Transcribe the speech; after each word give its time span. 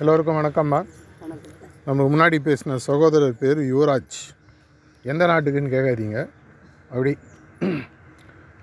எல்லோருக்கும் 0.00 0.36
வணக்கம்மா. 0.36 0.86
நம்ம 1.18 1.44
நமக்கு 1.84 2.16
முன்னாடி 2.16 2.38
பேசின 2.48 2.74
சகோதரர் 2.74 3.38
பேர் 3.38 3.58
யுவராஜ். 3.58 4.18
எந்த 5.02 5.26
நாட்டுக்குன்னு 5.26 5.72
கேட்காதீங்க. 5.72 6.28
அப்படி 6.90 7.16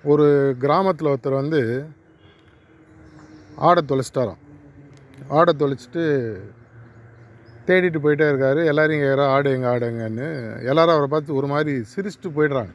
ஒரு 0.03 0.55
கிராமத்தில் 0.59 1.07
ஒருத்தர் 1.07 1.39
வந்து 1.41 1.85
ஆடை 3.55 3.83
தொலைச்சிட்டாராம். 3.87 4.37
ஆடை 5.27 5.53
தொலைச்சிட்டு 5.57 6.05
தேடிட்டு 7.65 7.99
போயிட்டே 8.05 8.29
இருக்காரு. 8.31 8.65
எல்லோரும் 8.65 8.97
கேட்குறா 8.97 9.25
ஆடு 9.25 9.51
எங்கே 9.51 9.67
ஆடுங்கன்னு 9.67 10.29
எல்லோரும் 10.57 10.95
அவரை 10.95 11.07
பார்த்து 11.07 11.35
ஒரு 11.35 11.47
மாதிரி 11.47 11.83
சிரிச்சிட்டு 11.95 12.31
போயிடுறாங்க. 12.35 12.73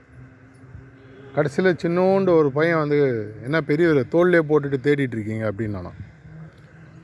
கடைசியில் 1.35 1.77
சின்னோண்டு 1.83 2.37
ஒரு 2.37 2.53
பையன் 2.53 2.79
வந்து 2.79 3.01
என்ன 3.43 3.61
பெரியவர் 3.61 4.13
தோல்லே 4.13 4.41
போட்டுட்டு 4.49 4.87
தேடிட்டு 4.87 5.19
இருக்கீங்க? 5.19 5.53
அப்படின்னு 5.53 5.91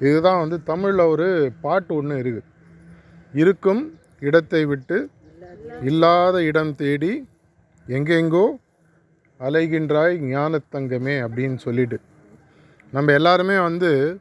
இதுதான் 0.01 0.39
வந்து 0.39 0.63
தமிழில் 0.63 1.11
ஒரு 1.13 1.53
பாட்டு 1.61 1.95
ஒன்று 1.95 2.17
இருக்குது 2.23 2.49
இருக்கும் 3.35 3.83
இடத்தை 4.21 4.65
விட்டு 4.65 5.11
இல்லாத 5.83 6.43
இடம் 6.43 6.75
தேடி 6.75 7.29
எங்கெங்கோ 7.87 8.47
அலைகின்றாய் 9.41 10.15
ஞானத்தங்கமே 10.33 11.15
அப்படின்னு 11.25 11.57
சொல்லிட்டு. 11.57 11.99
நம்ம 12.93 13.13
எல்லாருமே 13.13 13.59
வந்து 13.59 14.21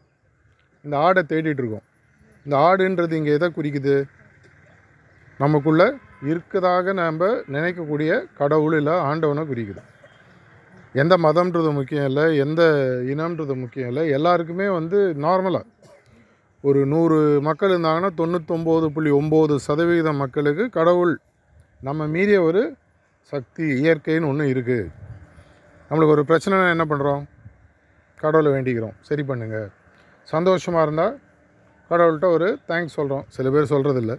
இந்த 0.85 0.97
ஆடை 0.97 1.23
தேடிட்டுருக்கோம் 1.27 1.85
இந்த 2.45 2.57
ஆடுன்றது 2.57 3.11
இங்கே 3.11 3.31
எதை 3.31 3.49
குறிக்குது? 3.49 3.95
நமக்குள்ளே 5.37 5.87
இருக்கதாக 6.21 6.93
நம்ம 6.93 7.29
நினைக்கக்கூடிய 7.51 8.11
கடவுள் 8.37 8.75
இல்லை 8.77 8.93
ஆண்டவனை 8.93 9.43
குறிக்குது. 9.51 9.81
எந்த 10.99 11.13
மதம்ன்றது 11.25 11.69
முக்கியம் 11.77 12.07
இல்லை 12.09 12.25
எந்த 12.43 12.61
இனம்ன்றது 13.13 13.53
முக்கியம் 13.61 13.89
இல்லை. 13.91 14.03
எல்லாருக்குமே 14.17 14.67
வந்து 14.79 14.99
நார்மலாக 15.25 15.71
ஒரு 16.63 16.81
நூறு 16.91 17.17
மக்கள் 17.47 17.73
இருந்தாங்கன்னா 17.73 18.11
தொண்ணூத்தொம்பது 18.19 18.87
புள்ளி 18.95 19.11
ஒம்பது 19.19 19.55
சதவீத 19.67 20.09
மக்களுக்கு 20.21 20.65
கடவுள் 20.77 21.13
நம்ம 21.81 22.07
மீறிய 22.13 22.37
ஒரு 22.41 22.61
சக்தி 23.33 23.65
இயற்கைன்னு 23.81 24.29
ஒன்று 24.31 24.45
இருக்குது 24.53 24.91
நம்மளுக்கு 25.89 26.15
ஒரு 26.15 26.23
பிரச்சனைனா 26.29 26.67
என்ன 26.75 26.85
பண்ணுறோம் 26.91 27.23
கடவுளை 28.19 28.49
வேண்டிக்கிறோம். 28.55 28.95
சரி 29.07 29.23
பண்ணுங்கள் 29.29 29.67
சந்தோஷமாக 30.27 30.85
இருந்தால் 30.85 31.15
கடவுள்கிட்ட 31.91 32.27
ஒரு 32.37 32.47
தேங்க்ஸ் 32.69 32.97
சொல்கிறோம் 32.99 33.25
சில 33.35 33.49
பேர் 33.55 33.71
சொல்கிறதில்ல 33.73 34.13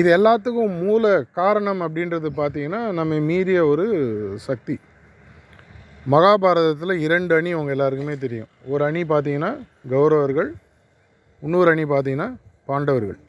இது 0.00 0.08
எல்லாத்துக்கும் 0.16 0.74
மூல 0.84 1.06
காரணம் 1.38 1.80
அப்படின்றது 1.86 2.28
பார்த்தீங்கன்னா 2.38 2.80
நம்ம 2.98 3.18
மீறிய 3.28 3.66
ஒரு 3.72 3.86
சக்தி. 4.46 4.76
மகாபாரதத்தில் 6.12 6.94
இரண்டு 7.06 7.32
அணி 7.38 7.50
உங்கள் 7.58 7.74
எல்லாருக்குமே 7.74 8.14
தெரியும். 8.24 8.48
ஒரு 8.72 8.84
அணி 8.84 9.02
பார்த்தீங்கன்னா 9.02 9.50
கௌரவர்கள் 9.90 10.50
இன்னொரு 11.42 11.70
அணி 11.74 11.84
பார்த்தீங்கன்னா 11.92 12.28
பாண்டவர்கள். 12.70 13.20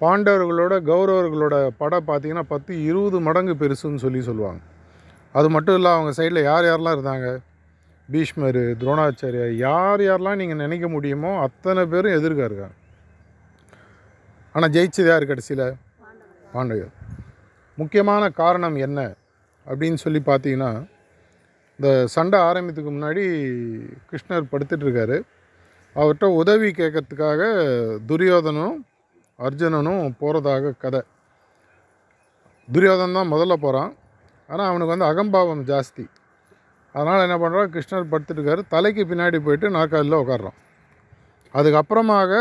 பாண்டவர்களோட 0.00 0.74
கௌரவர்களோட 0.90 1.68
படம் 1.82 2.08
பார்த்திங்கன்னா 2.10 2.46
பத்து 2.54 2.72
இருபது 2.84 3.20
மடங்கு 3.20 3.54
பெருசுன்னு 3.62 4.04
சொல்லி 4.06 4.20
சொல்லுவாங்க. 4.30 4.60
அது 5.38 5.48
மட்டும் 5.50 5.78
இல்லை 5.78 5.90
அவங்க 5.96 6.12
சைடில் 6.18 6.48
யார் 6.50 6.68
யாரெல்லாம் 6.70 6.96
இருந்தாங்க? 6.98 7.28
பீஷ்மர் 8.08 8.62
துரோணாச்சாரியா 8.82 9.46
யார் 9.66 10.00
யாரெல்லாம் 10.00 10.40
நீங்கள் 10.42 10.62
நினைக்க 10.64 10.88
முடியுமோ 10.88 11.32
அத்தனை 11.46 11.82
பேரும் 11.86 12.16
எதிர்க்க 12.18 12.48
இருக்காங்க. 12.50 12.76
ஆனால் 14.54 14.72
ஜெயிச்சது 14.74 15.08
யார் 15.10 15.30
கடைசியில்? 15.30 15.66
பாண்டவர் 16.54 16.94
முக்கியமான 17.78 18.22
காரணம் 18.40 18.76
என்ன 18.86 19.00
அப்படின்னு 19.66 19.98
சொல்லி 20.04 20.20
பார்த்தீங்கன்னா 20.28 20.70
இந்த 21.78 21.90
சண்டை 22.14 22.38
ஆரம்பித்துக்கு 22.48 22.90
முன்னாடி 22.94 23.22
கிருஷ்ணர் 24.08 24.50
படுத்துட்ருக்காரு 24.52 25.18
அவர்கிட்ட 25.96 26.26
உதவி 26.40 26.68
கேட்கறதுக்காக 26.80 27.42
துரியோதனும் 28.10 28.74
அர்ஜுனனும் 29.38 30.02
போகிறதாக 30.20 30.72
கதை. 30.84 31.02
துரியோதன் 32.68 33.16
தான் 33.18 33.30
முதல்ல 33.34 33.54
போகிறான் 33.64 33.92
ஆனால் 34.48 34.68
அவனுக்கு 34.70 34.94
வந்து 34.94 35.08
அகம்பாவம் 35.12 35.62
ஜாஸ்தி. 35.70 36.04
அதனால் 36.94 37.24
என்ன 37.26 37.36
பண்ணுறான் 37.42 37.72
கிருஷ்ணர் 37.74 38.10
படுத்துட்டுருக்காரு 38.12 38.62
தலைக்கு 38.74 39.02
பின்னாடி 39.10 39.38
போயிட்டு 39.46 39.68
நாற்காலியில் 39.76 40.20
உட்காடுறான் 40.22 40.58
அதுக்கப்புறமாக 41.54 42.32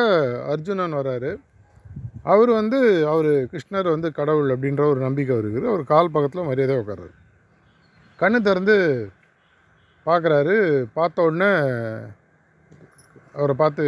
அர்ஜுனன் 0.54 0.98
வராரு 1.00 1.32
அவர் 2.32 2.52
வந்து 2.60 2.80
அவர் 3.12 3.30
கிருஷ்ணர் 3.52 3.90
வந்து 3.94 4.10
கடவுள் 4.20 4.50
அப்படின்ற 4.56 4.84
ஒரு 4.92 5.00
நம்பிக்கை 5.06 5.36
இருக்குது. 5.42 5.66
அவர் 5.72 5.84
கால் 5.92 6.14
பக்கத்தில் 6.16 6.48
மரியாதையாக 6.50 6.84
உட்கார்றாரு 6.84 7.16
கண்ணு 8.20 8.40
திறந்து 8.48 8.76
பார்க்குறாரு 10.06 10.56
பார்த்த 10.98 11.26
உடனே 11.28 11.50
அவரை 13.38 13.56
பார்த்து 13.62 13.84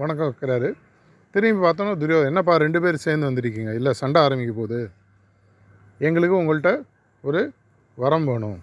வணக்கம் 0.00 0.28
வைக்கிறாரு. 0.30 0.68
திரும்பி 1.34 1.60
பார்த்தோன்னா 1.64 1.94
துரியோதன் 2.02 2.30
என்னப்பா 2.30 2.54
ரெண்டு 2.64 2.78
பேர் 2.84 3.04
சேர்ந்து 3.04 3.28
வந்திருக்கீங்க? 3.28 3.72
இல்லை 3.78 3.92
சண்டை 4.00 4.18
ஆரம்பிக்க 4.26 4.52
போகுது. 4.58 4.80
எங்களுக்கு 6.00 6.36
உங்கள்கிட்ட 6.40 6.72
ஒரு 7.24 7.40
வரம் 7.98 8.26
வேணும். 8.30 8.58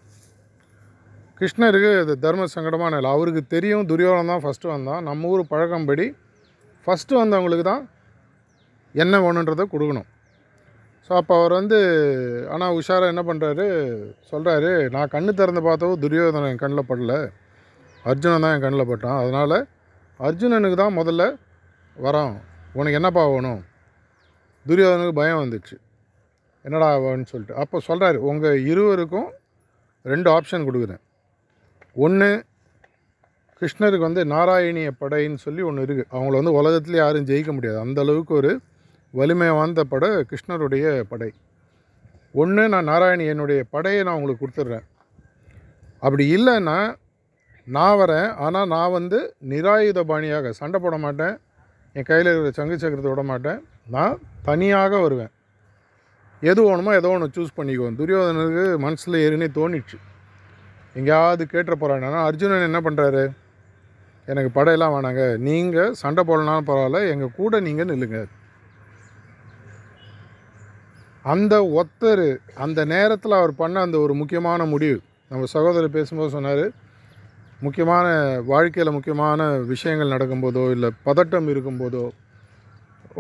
கிருஷ்ணருக்கு 1.39 1.91
இது 2.03 2.13
தர்ம 2.25 2.47
சங்கடமான 2.55 2.97
இல்லை 2.99 3.11
அவருக்கு 3.17 3.41
தெரியும் 3.55 3.87
துரியோதன் 3.91 4.31
தான் 4.33 4.43
ஃபஸ்ட்டு 4.45 4.71
வந்தான். 4.73 5.01
நம்ம 5.09 5.29
ஊர் 5.33 5.43
பழக்கம்படி 5.53 6.05
ஃபஸ்ட்டு 6.87 7.19
வந்தவங்களுக்கு 7.21 7.65
தான் 7.71 7.83
என்ன 8.95 9.15
வேணுன்றதை 9.25 9.65
கொடுக்கணும். 9.73 10.07
ஸோ 11.05 11.11
அப்போ 11.19 11.33
அவர் 11.39 11.53
வந்து 11.59 11.77
ஆனால் 12.53 12.75
உஷாராக 12.79 13.13
என்ன 13.13 13.23
பண்ணுறாரு 13.29 13.65
சொல்கிறாரு 14.31 14.71
நான் 14.95 15.13
கண்ணு 15.13 15.31
திறந்து 15.39 15.61
பார்த்தவோ 15.67 15.93
துரியோதனன் 16.03 16.51
என் 16.51 16.61
கண்ணில் 16.63 16.89
படல. 16.89 17.13
அர்ஜுனன் 18.05 18.43
தான் 18.45 18.53
என் 18.55 18.65
கண்ணில் 18.65 18.89
பட்டான். 18.91 19.19
அதனால் 19.23 19.57
அர்ஜுனனுக்கு 20.19 20.77
தான் 20.83 20.97
முதல்ல 20.99 21.23
வரோம். 21.95 22.35
உனக்கு 22.79 22.99
என்னப்பா 22.99 23.23
வேணும்? 23.33 23.61
துரியோதனுக்கு 24.65 25.15
பயம் 25.19 25.41
வந்துச்சு. 25.43 25.75
என்னடா 26.65 26.87
வேணும்னு 27.05 27.31
சொல்லிட்டு. 27.31 27.59
அப்போ 27.61 27.77
சொல்கிறாரு 27.89 28.17
உங்கள் 28.29 28.63
இருவருக்கும் 28.71 29.29
ரெண்டு 30.05 30.27
ஆப்ஷன் 30.35 30.67
கொடுக்குறேன். 30.67 31.01
ஒன்று 32.05 32.29
கிருஷ்ணருக்கு 33.61 34.07
வந்து 34.09 34.21
நாராயணிய 34.33 34.91
படைன்னு 35.01 35.39
சொல்லி 35.45 35.61
ஒன்று 35.69 35.85
இருக்குது 35.85 36.11
அவங்கள 36.15 36.35
வந்து 36.41 36.57
உலகத்துல 36.59 36.97
யாரும் 37.03 37.27
ஜெயிக்க 37.31 37.51
முடியாது. 37.57 37.79
அந்த 37.85 37.99
அளவுக்கு 38.05 38.33
ஒரு 38.41 38.51
வலிமை 39.19 39.47
வாய்ந்த 39.57 39.81
படை 39.93 40.09
கிருஷ்ணருடைய 40.29 40.85
படை. 41.11 41.29
ஒன்று 42.41 42.63
நான் 42.73 42.89
நாராயணி 42.91 43.25
என்னுடைய 43.31 43.61
படையை 43.75 44.01
நான் 44.07 44.17
உங்களுக்கு 44.17 44.43
கொடுத்துட்றேன். 44.43 44.85
அப்படி 46.05 46.25
இல்லைன்னா 46.37 46.77
நான் 47.67 47.97
வரேன் 48.01 48.29
ஆனால் 48.45 48.69
நான் 48.75 48.95
வந்து 48.97 49.19
நிராயுத 49.51 49.99
பாணியாக 50.11 50.53
சண்டை 50.59 50.77
போட 50.83 50.95
மாட்டேன் 51.05 51.35
என் 51.95 52.07
கையில் 52.09 52.29
இருக்கிற 52.31 52.53
சங்கு 52.59 52.81
சக்கரத்தை 52.83 53.11
விட 53.11 53.23
மாட்டேன் 53.31 53.59
நான் 53.95 54.15
தனியாக 54.47 54.99
வருவேன். 55.05 55.31
எது 56.41 56.61
வேணுமோ 56.67 56.91
ஏதோ 56.99 57.09
ஒன்று 57.15 57.35
சூஸ் 57.35 57.57
பண்ணிக்குவோம் 57.57 57.97
துரியோதனனுக்கு 57.99 58.65
மனசில் 58.85 59.21
ஏறினே 59.25 59.47
தோணிடுச்சு. 59.57 59.97
எங்கேயாவது 60.99 61.43
கேட்டுற 61.53 61.75
போகிறான் 61.81 62.07
ஆனால் 62.09 62.27
அர்ஜுனன் 62.29 62.67
என்ன 62.69 62.79
பண்ணுறாரு 62.85 63.23
எனக்கு 64.27 64.49
படையெல்லாம் 64.57 64.93
வேணாங்க. 64.95 65.23
நீங்கள் 65.47 65.95
சண்டை 66.01 66.23
போடலனாலும் 66.29 66.69
பரவாயில்ல 66.69 67.01
எங்கள் 67.13 67.35
கூட 67.39 67.59
நீங்கள் 67.67 67.89
நில்லுங்க. 67.91 68.21
அந்த 71.25 71.55
ஒத்தர் 71.79 72.27
அந்த 72.63 72.79
நேரத்தில் 72.85 73.39
அவர் 73.39 73.53
பண்ண 73.55 73.81
அந்த 73.81 73.97
ஒரு 73.99 74.13
முக்கியமான 74.13 74.65
முடிவு. 74.65 74.99
நம்ம 75.31 75.49
சகோதரர் 75.55 75.95
பேசும்போது 75.97 76.31
சொன்னார் 76.35 76.65
முக்கியமான 77.65 78.07
வாழ்க்கையில் 78.51 78.95
முக்கியமான 78.95 79.49
விஷயங்கள் 79.71 80.13
நடக்கும்போதோ 80.13 80.63
இல்லை 80.75 80.89
பதட்டம் 81.07 81.49
இருக்கும்போதோ 81.53 82.05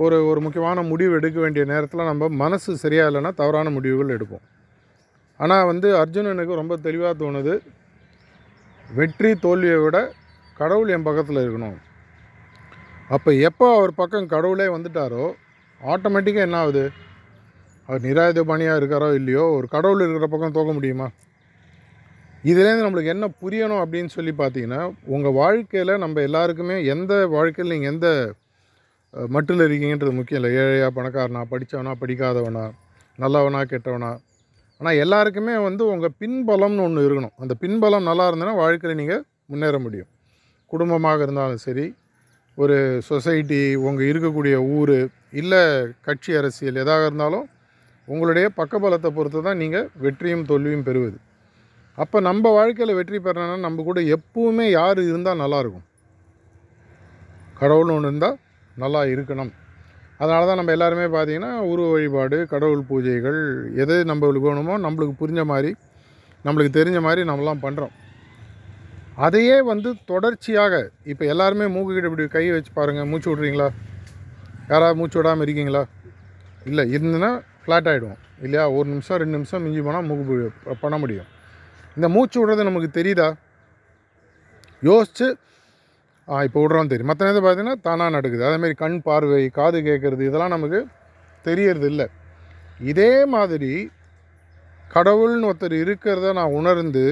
ஒரு 0.03 0.17
ஒரு 0.29 0.39
முக்கியமான 0.45 0.81
முடிவு 0.81 1.13
எடுக்க 1.19 1.37
வேண்டிய 1.39 1.63
நேரத்தில் 1.65 2.09
நம்ம 2.09 2.29
மனசு 2.43 2.77
சரியாக 2.83 3.09
இல்லைன்னா 3.11 3.31
தவறான 3.41 3.69
முடிவுகள் 3.69 4.15
எடுப்போம். 4.15 4.43
ஆனால் 5.39 5.67
வந்து 5.71 5.87
அர்ஜுனனுக்கு 6.01 6.59
ரொம்ப 6.61 6.77
தெளிவாக 6.87 7.13
தோணுது 7.21 7.53
வெற்றி 8.85 9.31
தோல்வியை 9.45 9.77
விட 9.83 9.97
கடவுள் 10.57 10.93
என் 10.95 11.07
பக்கத்தில் 11.07 11.41
இருக்கணும். 11.43 11.77
அப்போ 13.15 13.31
எப்போ 13.49 13.67
அவர் 13.77 13.93
பக்கம் 13.93 14.31
கடவுளே 14.33 14.67
வந்துட்டாரோ 14.75 15.25
ஆட்டோமேட்டிக்காக 15.81 16.47
என்ன 16.49 16.59
ஆகுது? 16.63 16.83
அவர் 17.91 18.05
நிராயுதபாணியாக 18.07 18.79
இருக்காரோ 18.79 19.07
இல்லையோ 19.19 19.45
ஒரு 19.55 19.67
கடவுள் 19.73 20.03
இருக்கிற 20.03 20.27
பக்கம் 20.33 20.53
தோக்க 20.57 20.71
முடியுமா? 20.75 21.07
இதுலேருந்து 22.49 22.85
நம்மளுக்கு 22.85 23.11
என்ன 23.13 23.25
புரியணும் 23.41 23.81
அப்படின்னு 23.81 24.11
சொல்லி 24.15 24.33
பார்த்தீங்கன்னா 24.37 24.79
உங்கள் 25.13 25.35
வாழ்க்கையில் 25.39 25.91
நம்ம 26.03 26.21
எல்லாருக்குமே 26.27 26.77
எந்த 26.93 27.13
வாழ்க்கையில் 27.33 27.73
நீங்கள் 27.73 27.91
எந்த 27.93 28.07
மட்டில் 29.35 29.65
இருக்கீங்கன்றது 29.67 30.13
முக்கியம் 30.19 30.39
இல்லை. 30.41 30.51
ஏழையா 30.61 30.87
பணக்காரனா 30.97 31.41
படித்தவனா 31.53 31.93
படிக்காதவனா 32.03 32.65
நல்லவனா 33.19 33.61
கெட்டவனா. 33.71 34.11
ஆனால் 34.81 34.99
எல்லாருக்குமே 35.03 35.55
வந்து 35.67 35.83
உங்கள் 35.93 36.15
பின்பலம்னு 36.21 36.85
ஒன்று 36.87 37.07
இருக்கணும். 37.07 37.35
அந்த 37.43 37.53
பின்பலம் 37.63 38.09
நல்லா 38.09 38.25
இருந்ததுன்னா 38.29 38.57
வாழ்க்கையில் 38.63 38.99
நீங்கள் 39.01 39.23
முன்னேற 39.51 39.77
முடியும். 39.85 40.11
குடும்பமாக 40.71 41.25
இருந்தாலும் 41.25 41.63
சரி 41.67 41.87
ஒரு 42.57 42.77
சொசைட்டி 43.09 43.63
உங்கள் 43.87 44.09
இருக்கக்கூடிய 44.11 44.55
ஊர் 44.77 44.97
இல்லை 45.41 45.63
கட்சி 46.07 46.31
அரசியல் 46.39 46.79
எதாக 46.83 47.03
இருந்தாலும் 47.09 47.45
உங்களுடைய 48.07 48.45
பக்கபலத்தை 48.59 49.09
பொறுத்து 49.17 49.39
தான் 49.47 49.59
நீங்கள் 49.63 49.87
வெற்றியும் 50.03 50.47
தோல்வியும் 50.49 50.85
பெறுவது. 50.87 51.17
அப்போ 51.97 52.17
நம்ம 52.27 52.51
வாழ்க்கையில் 52.57 52.97
வெற்றி 52.99 53.19
பெறணும்னா 53.25 53.57
நம்ம 53.65 53.83
கூட 53.89 53.99
எப்பவுமே 54.15 54.65
யார் 54.79 54.99
இருந்தால் 55.09 55.41
நல்லாயிருக்கும். 55.43 55.85
கடவுள்னு 57.61 57.95
ஒன்று 57.95 58.09
இருந்தால் 58.09 58.37
நல்லா 58.83 59.01
இருக்கணும். 59.13 59.51
அதனால 60.21 60.45
தான் 60.47 60.59
நம்ம 60.59 60.73
எல்லாருமே 60.77 61.05
பார்த்திங்கன்னா 61.15 61.51
உருவ 61.71 61.87
வழிபாடு 61.93 62.37
கடவுள் 62.53 62.83
பூஜைகள் 62.89 63.39
எது 63.83 63.95
நம்மளுக்கு 64.09 64.47
வேணுமோ 64.47 64.75
நம்மளுக்கு 64.85 65.15
புரிஞ்ச 65.21 65.43
மாதிரி 65.51 65.71
நம்மளுக்கு 66.45 66.77
தெரிஞ்ச 66.79 66.99
மாதிரி 67.07 67.21
நம்மலாம் 67.29 67.63
பண்ணுறோம். 67.65 67.93
அதையே 69.25 69.57
வந்து 69.71 69.89
தொடர்ச்சியாக 70.11 70.75
இப்போ 71.11 71.23
எல்லாருமே 71.33 71.65
மூக்குக்கிட்ட 71.73 72.09
இப்படி 72.11 72.25
கையை 72.35 72.51
வச்சு 72.55 72.71
பாருங்கள் 72.77 73.09
மூச்சு 73.11 73.29
விட்றீங்களா? 73.31 73.67
யாராவது 74.71 74.99
மூச்சு 74.99 75.17
விடாமல் 75.19 75.45
இருக்கீங்களா? 75.45 75.83
இல்லை 76.69 76.83
இருந்துன்னா 76.95 77.31
ஃப்ளாட் 77.63 77.89
ஆகிடுவோம் 77.91 78.19
இல்லையா? 78.45 78.63
ஒரு 78.77 78.87
நிமிஷம் 78.91 79.19
ரெண்டு 79.21 79.35
நிமிஷம் 79.37 79.63
மிஞ்சி 79.65 79.81
போனால் 79.87 80.07
மூக்கு 80.09 80.35
பண்ண 80.83 80.95
முடியும். 81.03 81.29
இந்த 81.97 82.07
மூச்சு 82.15 82.37
விடுறது 82.41 82.67
நமக்கு 82.69 82.89
தெரியுதா? 82.99 83.29
யோசித்து 84.89 85.27
இப்போ 86.27 86.59
விட்றோம் 86.63 86.91
தெரியும். 86.91 87.09
மற்ற 87.09 87.25
நேரத்தை 87.25 87.41
பார்த்தீங்கன்னா 87.45 87.77
தானாக 87.87 88.11
நடக்குது. 88.15 88.43
அதேமாதிரி 88.49 88.75
கண் 88.83 88.97
பார்வை 89.07 89.41
காது 89.59 89.77
கேட்குறது 89.87 90.23
இதெல்லாம் 90.29 90.53
நமக்கு 90.55 90.79
தெரியறது 91.45 91.87
இல்லை. 91.91 92.07
இதே 92.91 93.13
மாதிரி 93.35 93.73
கடவுள்னு 94.91 95.47
ஒருத்தர் 95.49 95.75
இருக்கிறத 95.83 96.31
நான் 96.39 96.55
உணர்ந்து 96.59 97.03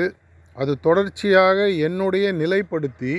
அது 0.55 0.71
தொடர்ச்சியாக 0.85 1.59
என்னுடைய 1.87 2.27
நிலைப்படுத்தி 2.39 3.13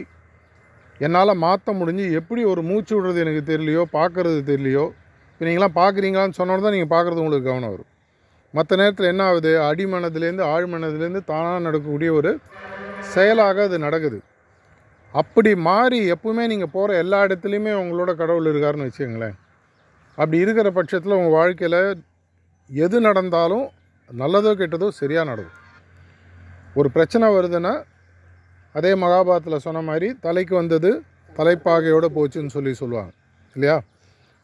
என்னால் 1.00 1.41
மாற்ற 1.44 1.73
முடிஞ்சு 1.81 2.06
எப்படி 2.21 2.43
ஒரு 2.53 2.62
மூச்சு 2.71 2.93
விடுறது 2.97 3.23
எனக்கு 3.25 3.43
தெரியலையோ 3.50 3.82
பார்க்குறது 3.99 4.41
தெரியலையோ 4.50 4.87
இப்போ 5.41 5.49
நீங்களாம் 5.49 5.77
பார்க்குறீங்களான்னு 5.79 6.37
சொன்னோன்னு 6.39 6.65
தான் 6.65 6.75
நீங்கள் 6.75 6.91
பார்க்குறது 6.93 7.21
உங்களுக்கு 7.23 7.47
கவனம் 7.49 7.71
வரும். 7.75 7.87
மற்ற 8.55 8.77
நேரத்தில் 8.81 9.09
என்ன 9.11 9.23
ஆகுது? 9.29 9.53
அடிமனதுலேருந்து 9.69 10.43
ஆழ்மனதுலேருந்து 10.55 11.21
தானாக 11.31 11.61
நடக்கக்கூடிய 11.67 12.11
ஒரு 12.17 12.31
செயலாக 13.13 13.63
அது 13.69 13.77
நடக்குது. 13.85 14.19
அப்படி 15.15 15.53
மாறி 15.69 16.01
எப்பவுமே 16.15 16.45
நீங்கள் 16.53 16.71
போகிற 16.75 16.97
எல்லா 17.03 17.21
இடத்துலையுமே 17.27 17.73
உங்களோட 17.83 18.15
கடவுள் 18.19 18.49
இருக்காருன்னு 18.51 18.89
வச்சுக்கோங்களேன். 18.89 19.37
அப்படி 20.19 20.39
இருக்கிற 20.45 20.71
பட்சத்தில் 20.79 21.17
உங்கள் 21.19 21.37
வாழ்க்கையில் 21.39 21.79
எது 22.71 23.01
நடந்தாலும் 23.09 23.65
நல்லதோ 24.11 24.53
கெட்டதோ 24.61 24.91
சரியாக 25.01 25.29
நடக்கும். 25.31 25.59
ஒரு 26.81 26.91
பிரச்சனை 26.97 27.31
வருதுன்னா 27.37 27.75
அதே 28.75 28.93
மகாபாரத்தில் 29.05 29.65
சொன்ன 29.69 29.83
மாதிரி 29.89 30.11
தலைக்கு 30.27 30.57
வந்தது 30.61 30.93
தலைப்பாகையோடு 31.39 32.11
போச்சுன்னு 32.19 32.55
சொல்லி 32.59 32.75
சொல்லுவாங்க. 32.83 33.15
இல்லையா? 33.57 33.79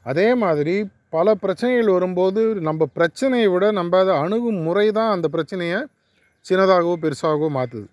அதே 0.07 0.29
மாதிரி 0.43 0.75
பல 1.15 1.35
பிரச்சனைகள் 1.43 1.95
வரும்போது 1.97 2.41
நம்ம 2.69 2.87
பிரச்சனையை 2.97 3.49
விட 3.53 3.65
நம்ம 3.79 3.99
அதை 4.03 4.15
அணுகும் 4.23 4.61
முறை 4.67 4.87
தான் 4.99 5.13
அந்த 5.17 5.27
பிரச்சனையை 5.35 5.79
சின்னதாகவோ 6.47 6.95
பெருசாகவோ 7.05 7.49
மாற்றுது 7.59 7.89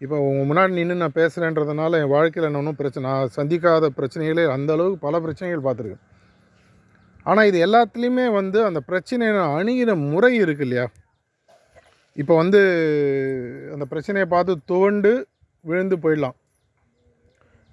இப்போ 0.00 0.16
உங்கள் 0.28 0.48
முன்னாடி 0.48 0.72
நின்று 0.78 0.94
நான் 1.02 1.18
பேசுகிறேன்றதுனால 1.18 1.98
என் 2.02 2.12
வாழ்க்கையில் 2.14 2.46
என்ன 2.48 2.60
ஒன்றும் 2.62 2.78
பிரச்சனை 2.80 3.04
நான் 3.10 3.34
சந்திக்காத 3.36 3.90
பிரச்சனைகளே 3.98 4.44
அந்த 4.54 4.70
அளவுக்கு 4.76 4.98
பல 5.06 5.20
பிரச்சனைகள் 5.24 5.64
பார்த்துருக்கேன். 5.66 6.02
ஆனால் 7.26 7.48
இது 7.50 7.58
எல்லாத்துலேயுமே 7.66 8.26
வந்து 8.38 8.58
அந்த 8.68 8.80
பிரச்சனையை 8.88 9.32
நான் 9.38 9.54
அணுகிற 9.58 9.92
முறை 10.10 10.32
இருக்கு 10.44 10.64
இல்லையா? 10.66 10.86
இப்போ 12.22 12.34
வந்து 12.42 12.60
அந்த 13.74 13.84
பிரச்சனையை 13.92 14.26
பார்த்து 14.34 14.54
துவண்டு 14.72 15.12
விழுந்து 15.64 15.96
போயிடலாம். 16.04 16.36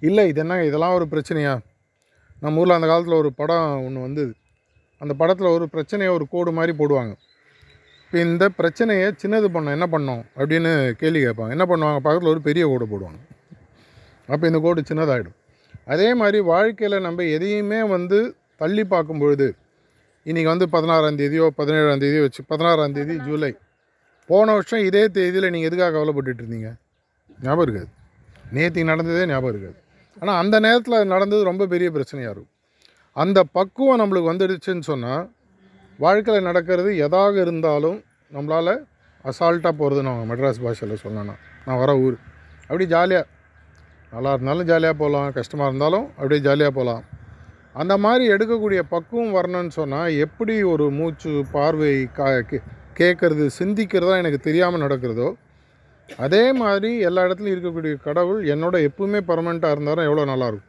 இல்லை 0.02 0.24
இது 0.30 0.40
என்ன 0.44 0.62
இதெல்லாம் 0.68 0.96
ஒரு 0.98 1.08
பிரச்சனையா? 1.12 1.52
நம்ம 2.42 2.60
ஊரில் 2.60 2.74
அந்த 2.74 2.86
காலத்தில் 2.86 3.14
ஒரு 3.14 3.30
படம் 3.32 3.84
ஒன்று 3.86 4.00
வந்தது. 4.00 4.32
அந்த 5.00 5.14
படத்தில் 5.14 5.54
ஒரு 5.56 5.68
பிரச்சனையை 5.68 6.14
ஒரு 6.14 6.24
கோடு 6.30 6.52
மாதிரி 6.52 6.72
போடுவாங்க. 6.78 7.12
இப்போ 8.04 8.18
இந்த 8.20 8.48
பிரச்சனையை 8.48 9.06
சின்னது 9.22 9.48
பண்ணோம் 9.54 9.76
என்ன 9.76 9.86
பண்ணோம் 9.92 10.22
அப்படின்னு 10.36 10.92
கேள்வி 10.92 11.20
கேட்பாங்க. 11.24 11.50
என்ன 11.56 11.66
பண்ணுவாங்க? 11.66 11.98
பக்கத்தில் 11.98 12.30
ஒரு 12.30 12.40
பெரிய 12.40 12.64
கோடு 12.66 12.86
போடுவாங்க. 12.92 13.20
அப்போ 14.26 14.44
இந்த 14.46 14.58
கோடு 14.58 14.82
சின்னதாகிடும் 14.90 15.38
அதே 15.84 16.14
மாதிரி 16.14 16.40
வாழ்க்கையில் 16.40 17.00
நம்ம 17.00 17.22
எதையுமே 17.22 17.82
வந்து 17.82 18.18
தள்ளி 18.56 18.84
பார்க்கும் 18.84 19.18
பொழுது 19.18 19.48
இன்றைக்கி 20.26 20.48
வந்து 20.52 20.68
பதினாறாம் 20.68 21.18
தேதியோ 21.18 21.46
பதினேழாம் 21.60 22.02
தேதியோ 22.04 22.20
வச்சு 22.20 22.42
பதினாறாம் 22.46 22.92
தேதி 22.92 23.14
ஜூலை. 23.16 23.52
போன 24.26 24.52
வருஷம் 24.52 24.84
இதே 24.88 25.04
தேதியில் 25.08 25.50
நீங்கள் 25.50 25.70
எதுக்காக 25.70 25.92
கவலைப்பட்டுட்டு 25.96 26.42
இருந்தீங்க? 26.42 26.70
ஞாபகம் 27.42 27.64
இருக்காது. 27.66 27.90
நேற்று 28.52 28.84
நடந்ததே 28.84 29.24
ஞாபகம் 29.26 29.52
இருக்காது. 29.54 29.78
ஆனால் 30.20 30.38
அந்த 30.38 30.60
நேரத்தில் 30.60 30.94
அது 30.94 31.06
நடந்தது 31.06 31.44
ரொம்ப 31.44 31.66
பெரிய 31.66 31.90
பிரச்சனையாக 31.90 32.30
இருக்கும். 32.30 32.50
அந்த 33.16 33.44
பக்குவம் 33.52 34.00
நம்மளுக்கு 34.00 34.32
வந்துடுச்சுன்னு 34.32 34.80
சொன்னால் 34.80 35.24
வாழ்க்கையில் 35.98 36.42
நடக்கிறது 36.42 36.96
எதாக 36.96 37.40
இருந்தாலும் 37.40 38.04
நம்மளால் 38.32 38.74
அசால்ட்டாக 39.24 39.70
போகிறது 39.70 40.02
நான் 40.02 40.30
மெட்ராஸ் 40.30 40.62
பாஷையில் 40.62 40.98
சொல்லணும் 41.02 41.40
நான் 41.64 41.78
வர 41.78 41.96
ஊர். 41.96 42.16
அப்படி 42.62 42.86
ஜாலியாக 42.86 43.26
நல்லா 44.12 44.32
இருந்தாலும் 44.32 44.66
ஜாலியாக 44.66 44.96
போகலாம் 44.96 45.32
கஷ்டமாக 45.32 45.68
இருந்தாலும் 45.68 46.06
அப்படியே 46.16 46.40
ஜாலியாக 46.40 46.74
போகலாம் 46.74 47.02
அந்த 47.72 47.96
மாதிரி 47.98 48.32
எடுக்கக்கூடிய 48.32 48.78
பக்குவம் 48.88 49.34
வரணும்னு 49.34 49.68
சொன்னால் 49.68 50.12
எப்படி 50.16 50.62
ஒரு 50.62 50.90
மூச்சு 50.90 51.44
பார்வை 51.52 52.08
கா 52.12 52.26
கே- 52.40 52.62
சிந்திக்கிறதா 53.58 54.16
எனக்கு 54.16 54.38
தெரியாமல் 54.38 54.80
நடக்கிறதோ 54.80 55.28
அதே 56.24 56.44
மாதிரி 56.52 56.90
எல்லா 57.08 57.22
இடத்துலையும் 57.26 57.56
இருக்கக்கூடிய 57.56 57.94
கடவுள் 58.06 58.40
என்னோட 58.52 58.76
எப்பவுமே 58.88 59.20
பர்மனெண்ட்டாக 59.30 59.74
இருந்தாலும் 59.76 60.08
எவ்வளோ 60.08 60.24
நல்லாயிருக்கும் 60.32 60.68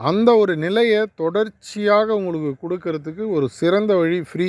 அந்த 0.00 0.30
ஒரு 0.42 0.52
நிலையை 0.56 1.00
தொடர்ச்சியாக 1.20 2.16
உங்களுக்கு 2.20 2.52
கொடுக்கறதுக்கு 2.64 3.24
ஒரு 3.36 3.46
சிறந்த 3.60 3.92
வழி 4.00 4.20
ஃப்ரீ 4.30 4.48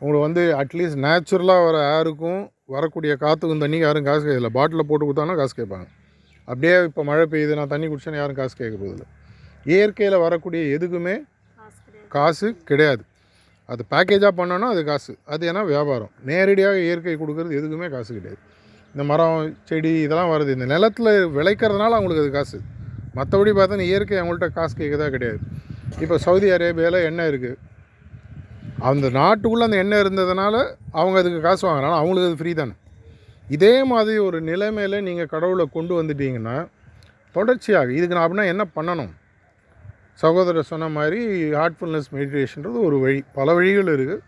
உங்களுக்கு 0.00 0.26
வந்து 0.26 0.42
அட்லீஸ்ட் 0.60 1.02
நேச்சுரலாக 1.06 1.64
வர 1.66 1.78
ஏருக்கும் 1.96 2.42
வரக்கூடிய 2.74 3.12
காற்றுக்கும் 3.24 3.62
தண்ணிக்கு 3.62 3.86
யாரும் 3.86 4.06
காசு 4.08 4.22
கேட்கல. 4.28 4.50
பாட்டிலில் 4.56 4.88
போட்டு 4.90 5.04
கொடுத்தாங்கன்னா 5.06 5.40
காசு 5.40 5.54
கேட்பாங்க. 5.60 5.86
அப்படியே 6.48 6.74
இப்போ 6.88 7.02
மழை 7.10 7.24
பெய்யுது 7.32 7.58
நான் 7.58 7.72
தண்ணி 7.74 7.86
குடிச்சேன்னு 7.88 8.20
யாரும் 8.20 8.38
காசு 8.40 8.54
கேட்க 8.60 8.76
போதில்லை 8.82 9.06
இயற்கையில் 9.72 10.22
வரக்கூடிய 10.26 10.62
எதுக்குமே 10.76 11.16
காசு 11.58 11.78
கிடையாது. 11.86 12.08
காசு 12.16 12.48
கிடையாது. 12.70 13.02
அது 13.72 13.82
பேக்கேஜாக 13.92 14.32
பண்ணோன்னா 14.40 14.68
அது 14.74 14.82
காசு. 14.90 15.12
அது 15.32 15.42
ஏன்னா 15.50 15.62
வியாபாரம். 15.72 16.12
நேரடியாக 16.30 16.76
இயற்கை 16.86 17.14
கொடுக்கறது 17.22 17.56
எதுக்குமே 17.60 17.88
காசு 17.94 18.10
கிடையாது. 18.18 18.40
இந்த 18.94 19.02
மரம் 19.10 19.40
செடி 19.68 19.92
இதெல்லாம் 20.04 20.30
வருது 20.34 20.54
இந்த 20.56 20.66
நிலத்தில் 20.74 21.10
விளைக்கிறதுனால 21.36 21.90
அவங்களுக்கு 21.98 22.24
அது 22.24 22.32
காசு. 22.38 22.58
மற்றபடி 23.18 23.52
பார்த்தா 23.58 23.86
இயற்கை 23.90 24.16
அவங்கள்ட்ட 24.20 24.48
காசு 24.58 24.74
கேட்கதா 24.80 25.06
கிடையாது. 25.16 25.40
இப்போ 26.02 26.16
சவுதி 26.26 26.48
அரேபியாவில் 26.56 27.06
எண்ணெய் 27.08 27.30
இருக்குது 27.32 27.58
அந்த 28.90 29.06
நாட்டுக்குள்ளே 29.18 29.64
அந்த 29.68 29.78
எண்ணெய் 29.84 30.02
இருந்ததுனால 30.04 30.54
அவங்க 30.98 31.16
அதுக்கு 31.22 31.40
காசு 31.46 31.62
வாங்குறாங்க. 31.68 31.96
அவங்களுக்கு 32.00 32.28
அது 32.30 32.40
ஃப்ரீ 32.42 32.52
தானே. 32.60 32.74
இதே 33.56 33.74
மாதிரி 33.92 34.18
ஒரு 34.26 34.38
நிலைமையில் 34.50 35.04
நீங்கள் 35.08 35.32
கடவுளை 35.34 35.64
கொண்டு 35.76 35.92
வந்துட்டீங்கன்னா 36.00 36.56
தொடர்ச்சியாக 37.34 37.96
இதுக்கு 37.98 38.16
நான் 38.16 38.26
அப்படின்னா 38.26 38.46
என்ன 38.52 38.64
பண்ணணும்? 38.76 39.10
சகோதரர் 40.18 40.70
சொன்ன 40.70 40.88
மாதிரி 40.96 41.20
ஹார்ட்ஃபுல்னஸ் 41.58 42.10
மெடிடேஷன்றது 42.16 42.78
ஒரு 42.88 42.96
வழி. 43.04 43.20
பல 43.38 43.54
வழிகள் 43.58 43.92
இருக்குது 43.94 44.24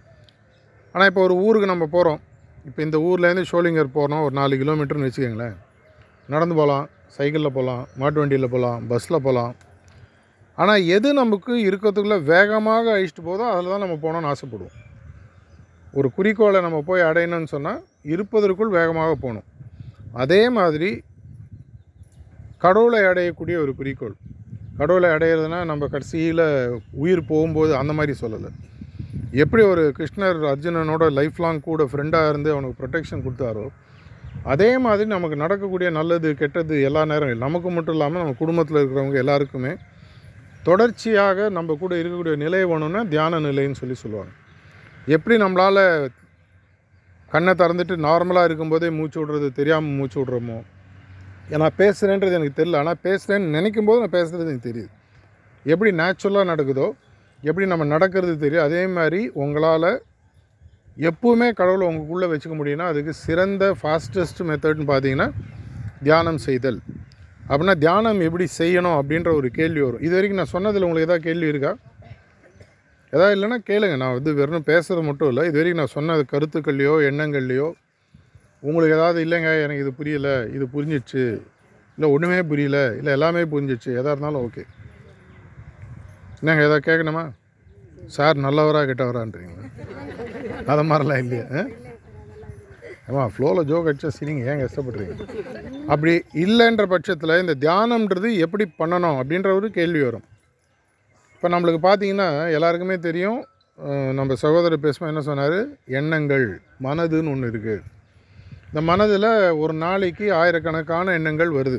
ஆனால் 0.95 1.09
இப்போ 1.11 1.23
ஒரு 1.27 1.35
ஊருக்கு 1.47 1.73
நம்ம 1.73 1.87
போகிறோம் 1.97 2.21
இப்போ 2.69 2.81
இந்த 2.87 2.99
ஊர்லேருந்து 3.09 3.45
ஷோலிங்கர் 3.51 3.97
போகிறோம் 3.99 4.23
ஒரு 4.27 4.35
நாலு 4.41 4.61
கிலோமீட்டர்னு 4.63 5.09
வச்சுக்கோங்களேன். 5.09 5.57
நடந்து 6.33 6.55
போகலாம் 6.61 6.87
சைக்கிளில் 7.17 7.57
போகலாம் 7.59 7.85
மாட்டு 8.01 8.21
வண்டியில் 8.21 8.53
போகலாம் 8.55 8.81
பஸ்ஸில் 8.91 9.25
போகலாம் 9.27 9.55
ஆனால் 10.63 10.83
எது 10.97 11.09
நமக்கு 11.21 11.53
இருக்கிறதுக்குள்ளே 11.69 12.19
வேகமாக 12.33 12.85
அழிச்சிட்டு 12.97 13.23
போதோ 13.29 13.45
அதில் 13.53 13.73
தான் 13.73 13.85
நம்ம 13.85 13.97
போகணும்னு 14.05 14.31
ஆசைப்படுவோம். 14.33 14.77
ஒரு 15.99 16.09
குறிக்கோளை 16.17 16.59
நம்ம 16.67 16.79
போய் 16.89 17.09
அடையணும்னு 17.09 17.53
சொன்னால் 17.55 17.81
இருப்பதற்குள் 18.13 18.77
வேகமாக 18.79 19.15
போகணும். 19.25 19.49
அதே 20.23 20.43
மாதிரி 20.59 20.91
கடவுளை 22.65 23.01
அடையக்கூடிய 23.11 23.57
ஒரு 23.65 23.73
குறிக்கோள். 23.81 24.17
கடவுளை 24.79 25.09
அடையிறதுனா 25.15 25.59
நம்ம 25.71 25.87
கடைசியில் 25.95 26.45
உயிர் 27.05 27.29
போகும்போது 27.31 27.73
அந்த 27.81 27.93
மாதிரி 27.99 28.15
சொல்லலை. 28.23 28.51
எப்படி 29.43 29.63
ஒரு 29.73 29.83
கிருஷ்ணர் 29.99 30.39
அர்ஜுனனோட 30.53 31.05
லைஃப் 31.19 31.41
லாங் 31.45 31.61
கூட 31.69 31.83
ஃப்ரெண்டாக 31.91 32.31
இருந்து 32.33 32.51
அவனுக்கு 32.55 32.79
ப்ரொடெக்ஷன் 32.81 33.25
கொடுத்தாரோ 33.27 33.67
அதே 34.53 34.71
மாதிரி 34.85 35.09
நமக்கு 35.15 35.37
நடக்கக்கூடிய 35.43 35.89
நல்லது 35.99 36.29
கெட்டது 36.41 36.77
எல்லா 36.89 37.03
நேரம் 37.11 37.45
நமக்கு 37.47 37.71
மட்டும் 37.77 37.97
இல்லாமல் 37.97 38.23
நம்ம 38.23 38.37
குடும்பத்தில் 38.43 38.81
இருக்கிறவங்க 38.81 39.19
எல்லாருக்குமே 39.25 39.73
தொடர்ச்சியாக 40.69 41.49
நம்ம 41.59 41.77
கூட 41.83 41.93
இருக்கக்கூடிய 42.01 42.35
நிலை 42.45 42.61
வேணும்னா 42.73 43.01
தியான 43.13 43.41
நிலைன்னு 43.47 43.81
சொல்லி 43.83 43.97
சொல்லுவாங்க. 44.03 44.33
எப்படி 45.17 45.37
நம்மளால் 45.45 45.85
கண்ணை 47.33 47.53
திறந்துட்டு 47.61 47.95
நார்மலாக 48.09 48.49
இருக்கும்போதே 48.49 48.89
மூச்சு 48.99 49.19
விடுறது 49.21 49.49
தெரியாமல் 49.59 49.97
மூச்சு 49.99 50.19
விட்றோமோ 50.21 50.59
நான் 51.51 51.79
பேசுகிறேன்றது 51.79 52.37
எனக்கு 52.39 52.59
தெரியல. 52.63 52.81
ஆனால் 52.83 53.01
பேசுகிறேன்னு 53.07 53.55
நினைக்கும் 53.57 53.89
போது 53.89 54.03
நான் 54.05 54.17
பேசுகிறது 54.19 54.51
எனக்கு 54.51 54.69
தெரியுது. 54.71 54.91
எப்படி 55.67 55.91
நேச்சுரலாக 56.01 56.47
நடக்குதோ 56.53 56.87
எப்படி 57.43 57.67
நம்ம 57.67 57.85
நடக்கிறது 57.85 58.35
தெரியும் 58.39 58.65
அதே 58.65 58.87
மாதிரி 58.87 59.21
உங்களால் 59.43 59.91
எப்போவுமே 61.09 61.49
கடவுளை 61.61 61.85
உங்களுக்குள்ளே 61.89 62.27
வச்சுக்க 62.33 62.55
முடியும்னா 62.59 62.87
அதுக்கு 62.93 63.13
சிறந்த 63.13 63.77
ஃபாஸ்டஸ்ட் 63.83 64.41
மெத்தட்னு 64.51 64.87
பார்த்தீங்கன்னா 64.93 65.29
தியானம் 66.03 66.39
செய்தல். 66.39 66.79
அப்படின்னா 67.49 67.79
தியானம் 67.79 68.21
எப்படி 68.21 68.47
செய்யணும் 68.59 68.97
அப்படின்ற 69.01 69.31
ஒரு 69.39 69.51
கேள்வி 69.51 69.81
வரும். 69.81 70.01
இது 70.01 70.15
வரைக்கும் 70.15 70.41
நான் 70.41 70.55
சொன்னதில் 70.57 70.83
உங்களுக்கு 70.83 71.09
எதாவது 71.09 71.27
கேள்வி 71.29 71.49
இருக்கா? 71.53 71.73
எதாவது 73.13 73.35
இல்லைன்னா 73.37 73.59
கேளுங்க. 73.71 73.97
நான் 73.97 74.15
வந்து 74.19 74.35
வெறும் 74.35 74.69
பேசுகிறது 74.71 75.03
மட்டும் 75.09 75.29
இல்லை. 75.29 75.45
இது 75.49 75.59
வரைக்கும் 75.59 75.83
நான் 75.83 75.95
சொன்ன 75.97 76.19
கருத்துக்கள்லையோ 76.35 76.95
எண்ணங்கள்லையோ 77.11 77.69
உங்களுக்கு 78.63 78.97
ஏதாவது 78.99 79.19
இல்லைங்க 79.25 79.51
எனக்கு 79.65 79.85
இது 79.85 79.93
புரியலை 80.01 80.35
இது 80.57 80.65
புரிஞ்சிடுச்சு 80.75 81.25
இல்லை 81.99 82.09
ஒன்றுமே 82.15 82.39
புரியல. 82.51 82.79
இல்லை 82.99 83.11
எல்லாமே 83.17 83.43
புரிஞ்சிச்சு. 83.53 83.91
எதாக 84.01 84.13
இருந்தாலும் 84.15 84.45
ஓகே. 84.47 84.63
என்னங்க 86.41 86.63
எதாவது 86.69 86.87
கேட்கணுமா? 86.89 87.25
சார் 88.17 88.37
நல்லவரா 88.47 88.81
கெட்டவரான்றீங்களா? 88.91 89.67
அதை 90.73 90.83
மாதிரிலாம் 90.91 91.23
இல்லையா? 91.25 91.45
ஆ? 91.59 91.63
ஆமாம் 93.11 93.33
ஃப்ளோவில் 93.35 93.69
ஜோக் 93.71 93.89
அடிச்சா 93.91 94.11
சரிங்க. 94.19 94.43
ஏன் 94.51 94.63
கஷ்டப்படுறீங்க? 94.65 95.15
அப்படி 95.93 96.13
இல்லைன்ற 96.45 96.85
பட்சத்தில் 96.95 97.41
இந்த 97.43 97.55
தியானம்ன்றது 97.65 98.29
எப்படி 98.47 98.65
பண்ணணும் 98.81 99.19
அப்படின்ற 99.21 99.51
ஒரு 99.59 99.69
கேள்வி 99.79 100.03
வரும். 100.09 100.27
இப்போ 101.35 101.49
நம்மளுக்கு 101.55 101.81
பார்த்தீங்கன்னா 101.89 102.29
எல்லாருக்குமே 102.57 102.97
தெரியும் 103.09 103.41
நம்ம 104.19 104.35
சகோதரர் 104.45 104.85
பேசுமா 104.87 105.11
என்ன 105.13 105.23
சொன்னார்? 105.31 105.59
எண்ணங்கள் 106.01 106.47
மனதுன்னு 106.87 107.33
ஒன்று 107.35 107.51
இருக்குது 107.53 107.83
இந்த 108.73 108.83
மனதில் 108.89 109.27
ஒரு 109.63 109.75
நாளைக்கு 109.83 110.27
ஆயிரக்கணக்கான 110.39 111.13
எண்ணங்கள் 111.19 111.51
வருது. 111.57 111.79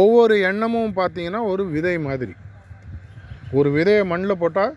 ஒவ்வொரு 0.00 0.34
எண்ணமும் 0.48 0.96
பார்த்தீங்கன்னா 0.96 1.40
ஒரு 1.50 1.64
விதை 1.74 1.92
மாதிரி. 2.06 2.34
ஒரு 3.58 3.68
விதையை 3.76 4.02
மண்ணில் 4.12 4.40
போட்டால் 4.40 4.72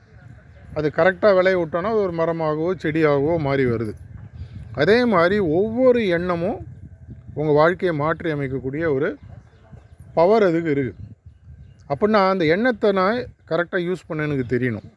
அது 0.77 0.87
கரெக்டாக 0.99 1.37
விளைய 1.37 1.57
விட்டோன்னா 1.61 1.93
அது 1.93 2.03
ஒரு 2.05 2.13
மரமாகவோ 2.19 2.69
செடியாகவோ 2.83 3.33
மாறி 3.47 3.65
வருது. 3.71 3.93
அதே 4.81 4.99
மாதிரி 5.15 5.37
ஒவ்வொரு 5.59 6.01
எண்ணமும் 6.17 6.59
உங்கள் 7.39 7.59
வாழ்க்கையை 7.61 7.95
மாற்றி 8.03 8.35
அமைக்கக்கூடிய 8.35 8.85
ஒரு 8.95 9.09
பவர் 10.17 10.47
அதுக்கு 10.49 10.73
இருக்குது 10.75 10.99
அப்படின்னா 11.91 12.23
அந்த 12.33 12.45
எண்ணத்தை 12.55 12.91
நான் 13.01 13.19
கரெக்டாக 13.51 13.85
யூஸ் 13.89 14.07
பண்ண 14.07 14.27
எனக்கு 14.29 14.47
தெரியணும். 14.55 14.89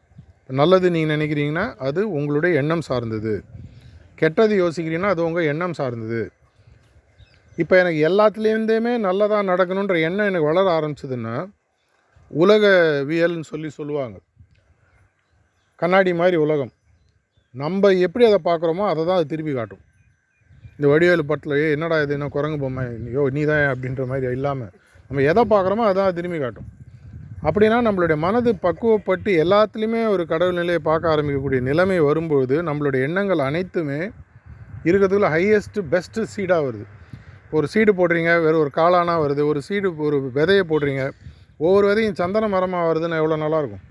நல்லது 0.61 0.87
நீங்கள் 0.97 1.15
நினைக்கிறீங்கன்னா 1.15 1.67
அது 1.87 2.01
உங்களுடைய 2.17 2.61
எண்ணம் 2.63 2.87
சார்ந்தது. 2.89 3.35
கெட்டது 4.21 4.53
யோசிக்கிறீங்கன்னா 4.63 5.13
அது 5.15 5.21
உங்கள் 5.27 5.49
எண்ணம் 5.51 5.77
சார்ந்தது. 5.79 6.21
இப்போ 7.61 7.73
எனக்கு 7.81 7.99
எல்லாத்துலேருந்துமே 8.09 8.93
நல்லதாக 9.07 9.43
நடக்கணுன்ற 9.51 9.95
எண்ணம் 10.07 10.29
எனக்கு 10.31 10.49
வளர 10.49 10.65
ஆரம்பிச்சதுன்னா 10.77 11.35
உலகவியல்னு 12.31 13.49
சொல்லி 13.51 13.69
சொல்லுவாங்க. 13.79 14.17
கண்ணாடி 15.81 16.11
மாதிரி 16.21 16.37
உலகம். 16.45 16.71
நம்ம 17.55 17.91
எப்படி 18.05 18.23
அதை 18.29 18.39
பார்க்குறோமோ 18.49 18.83
அதை 18.91 19.01
தான் 19.09 19.17
அது 19.19 19.31
திருப்பி 19.33 19.53
காட்டும். 19.53 19.83
இந்த 20.77 20.87
வடிவேலு 20.93 21.23
படத்தில் 21.29 21.59
ஏ 21.61 21.67
என்னடா 21.75 21.97
இது? 22.03 22.13
என்ன 22.17 22.27
குரங்கு 22.35 22.57
பொம்மை? 22.63 22.83
யோ 23.15 23.21
நீ 23.35 23.43
தான் 23.51 23.63
அப்படின்ற 23.73 24.03
மாதிரி 24.11 24.35
இல்லாமல் 24.37 24.73
நம்ம 25.07 25.23
எதை 25.31 25.43
பார்க்குறோமோ 25.53 25.85
அதான் 25.89 26.17
திரும்பி 26.19 26.39
காட்டும். 26.43 26.67
அப்படின்னா 27.45 27.77
நம்மளுடைய 27.87 28.17
மனது 28.17 28.51
பக்குவப்பட்டு 28.63 29.31
எல்லாத்துலேயுமே 29.43 29.99
ஒரு 30.09 30.25
கடவுள் 30.27 30.53
நிலையை 30.53 30.79
பார்க்க 30.83 31.11
ஆரம்பிக்கக்கூடிய 31.13 31.59
நிலைமை 31.59 31.99
வரும்போது 31.99 32.55
நம்மளுடைய 32.63 33.01
எண்ணங்கள் 33.07 33.39
அனைத்துமே 33.39 33.99
இருக்கிறதுக்குள்ள 34.85 35.29
ஹையஸ்ட்டு 35.35 35.83
பெஸ்ட்டு 35.91 36.25
சீடாக 36.35 36.61
வருது. 36.67 36.85
ஒரு 37.51 37.67
சீடு 37.67 37.91
போடுறீங்க 37.93 38.31
வேறு 38.45 38.57
ஒரு 38.59 38.71
காளானாக 38.75 39.19
வருது 39.23 39.45
ஒரு 39.45 39.61
சீடு 39.61 39.89
ஒரு 40.07 40.17
விதையை 40.37 40.63
போடுறீங்க 40.71 41.03
ஒவ்வொரு 41.57 41.85
விதையும் 41.89 42.17
சந்தன 42.21 42.47
மரமாக 42.47 42.87
வருதுன்னா 42.89 43.19
எவ்வளோ 43.21 43.37
நல்லாயிருக்கும் 43.43 43.85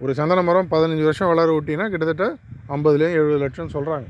ஒரு 0.00 0.14
சந்தன 0.14 0.42
மரம் 0.42 0.70
பதினஞ்சு 0.70 1.04
வருஷம் 1.08 1.30
வளர 1.32 1.52
விட்டிங்கன்னா 1.56 1.88
கிட்டத்தட்ட 1.88 2.26
ஐம்பதுலேயும் 2.68 3.16
எழுபது 3.18 3.38
லட்சம் 3.38 3.74
சொல்கிறாங்க 3.74 4.06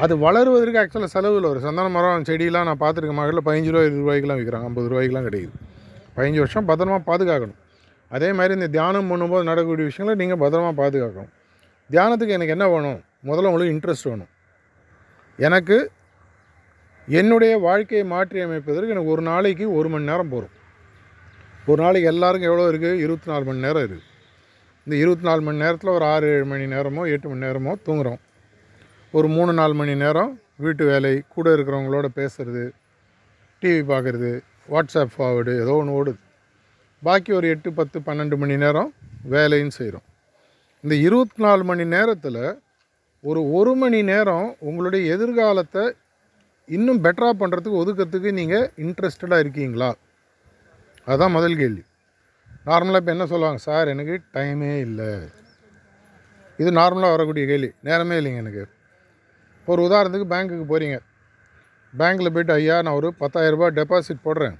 அது 0.00 0.14
வளருவதற்கு 0.16 0.80
ஆக்சுவலாக 0.80 1.12
செலவில் 1.16 1.44
ஒரு 1.44 1.60
சந்தன 1.60 1.88
மரம் 1.88 2.28
செடியெலாம் 2.28 2.68
நான் 2.68 2.82
பார்த்துருக்க 2.82 3.14
மகளில் 3.14 3.46
பதினஞ்சு 3.46 3.72
ரூபா 3.72 3.84
இருபது 3.84 4.04
ரூபாய்க்குலாம் 4.04 4.40
விற்கிறாங்க. 4.40 4.68
ஐம்பது 4.70 4.88
ரூபாய்க்குலாம் 4.88 5.26
கிடைக்குது. 5.28 5.67
பதினஞ்சு 6.18 6.42
வருஷம் 6.44 6.68
பத்திரமா 6.70 6.98
பாதுகாக்கணும். 7.10 7.58
அதே 8.10 8.28
மாதிரி 8.36 8.52
இந்த 8.58 8.68
தியானம் 8.76 9.10
பண்ணும்போது 9.10 9.48
நடக்கக்கூடிய 9.50 9.86
விஷயங்களை 9.90 10.16
நீங்கள் 10.22 10.40
பத்திரமா 10.44 10.70
பாதுகாக்கணும். 10.82 11.32
தியானத்துக்கு 11.90 12.36
எனக்கு 12.36 12.54
என்ன 12.56 12.66
வேணும்? 12.74 13.00
முதல்ல 13.28 13.50
உங்களுக்கு 13.50 13.74
இன்ட்ரெஸ்ட் 13.76 14.08
வேணும். 14.10 14.30
எனக்கு 15.38 15.76
என்னுடைய 17.08 17.52
வாழ்க்கையை 17.66 18.04
மாற்றி 18.12 18.38
அமைப்பதற்கு 18.44 18.94
எனக்கு 18.94 19.12
ஒரு 19.14 19.22
நாளைக்கு 19.28 19.66
ஒரு 19.78 19.88
மணி 19.92 20.10
நேரம் 20.10 20.32
போகும் 20.32 20.54
ஒரு 21.70 21.80
நாளைக்கு 21.84 22.08
எல்லாருக்கும் 22.12 22.50
எவ்வளோ 22.50 22.66
இருக்குது 22.70 23.00
இருபத்தி 23.04 23.28
நாலு 23.30 23.44
மணி 23.48 23.64
நேரம் 23.66 23.82
இருக்குது 23.82 24.04
இந்த 24.86 24.94
இருபத்தி 25.02 25.24
நாலு 25.28 25.40
மணி 25.46 25.62
நேரத்தில் 25.64 25.92
ஒரு 25.94 26.04
ஆறு 26.12 26.26
ஏழு 26.34 26.44
மணி 26.50 26.66
நேரமோ 26.74 27.02
எட்டு 27.14 27.26
மணி 27.30 27.44
நேரமோ 27.46 27.72
தூங்குறோம். 27.86 28.20
ஒரு 29.18 29.28
மூணு 29.36 29.52
நாலு 29.60 29.74
மணி 29.80 29.94
நேரம் 30.04 30.30
வீட்டு 30.64 30.84
வேலை 30.90 31.12
கூட 31.34 31.46
இருக்கிறவங்களோட 31.56 32.06
பேசுகிறது 32.18 32.64
டிவி 33.62 33.82
பார்க்குறது 33.90 34.32
வாட்ஸ்அப் 34.70 35.14
ஃபார்வர்டு 35.18 35.60
ஏதோ 35.60 35.72
ஒன்று 35.72 35.96
ஓடுது. 35.98 36.18
பாக்கி 37.02 37.32
ஒரு 37.32 37.48
எட்டு 37.48 37.72
பத்து 37.72 38.00
பன்னெண்டு 38.00 38.36
மணி 38.36 38.56
நேரம் 38.56 38.94
வேலையும் 39.22 39.70
செய்கிறோம் 39.70 40.06
இந்த 40.82 40.94
இருபத்தி 40.94 41.42
நாலு 41.42 41.64
மணி 41.64 41.84
நேரத்தில் 41.84 42.60
ஒரு 43.20 43.52
ஒரு 43.52 43.74
மணி 43.74 44.02
நேரம் 44.02 44.56
உங்களுடைய 44.58 45.14
எதிர்காலத்தை 45.14 45.92
இன்னும் 46.66 47.04
பெட்டராக 47.04 47.34
பண்ணுறதுக்கு 47.40 47.78
ஒதுக்கிறதுக்கு 47.82 48.32
நீங்கள் 48.32 48.70
இன்ட்ரெஸ்டடாக 48.76 49.38
இருக்கீங்களா? 49.38 49.96
அதுதான் 51.04 51.30
முதல் 51.30 51.56
கேள்வி. 51.56 51.82
நார்மலாக 52.66 52.96
இப்போ 52.96 53.10
என்ன 53.10 53.26
சொல்லுவாங்க? 53.26 53.58
சார் 53.58 53.88
எனக்கு 53.88 54.20
டைமே 54.34 54.78
இல்லை. 54.80 55.28
இது 56.56 56.70
நார்மலாக 56.70 57.10
வரக்கூடிய 57.10 57.46
கேள்வி. 57.46 57.70
நேரமே 57.82 58.18
இல்லைங்க 58.18 58.36
எனக்கு. 58.36 58.68
ஒரு 59.66 59.82
உதாரணத்துக்கு 59.82 60.32
பேங்க்குக்கு 60.34 60.66
போகிறீங்க 60.68 60.98
பேங்க்கில் 61.94 62.32
போய்ட்டு 62.34 62.52
ஐயா 62.58 62.76
நான் 62.86 62.98
ஒரு 63.00 63.08
பத்தாயிரரூபா 63.20 63.68
டெபாசிட் 63.78 64.26
போடுறேன். 64.26 64.56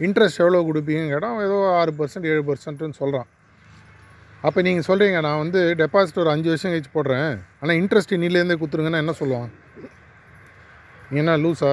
இன்ட்ரெஸ்ட் 0.00 0.40
எவ்வளோ 0.42 0.62
கொடுப்பீங்கன்னு 0.68 1.12
கேட்டால் 1.14 1.44
ஏதோ 1.46 1.56
ஆறு 1.78 1.92
பர்சன்ட் 1.98 2.28
ஏழு 2.32 2.42
பர்சன்ட்னு 2.50 2.98
சொல்கிறான் 3.02 3.28
அப்போ 4.46 4.58
நீங்கள் 4.66 4.86
சொல்கிறீங்க 4.88 5.18
நான் 5.26 5.40
வந்து 5.42 5.60
டெபாசிட் 5.80 6.20
ஒரு 6.22 6.30
அஞ்சு 6.34 6.48
வருஷம் 6.50 6.72
கழிச்சு 6.72 6.92
போடுறேன். 6.94 7.32
ஆனால் 7.60 7.78
இன்ட்ரெஸ்ட் 7.80 8.14
இன்னிலேருந்தே 8.16 8.56
கொடுத்துருங்கன்னா 8.60 9.02
என்ன 9.04 9.14
சொல்லுவான்? 9.20 9.50
நீ 11.10 11.18
என்ன 11.22 11.36
லூஸா 11.44 11.72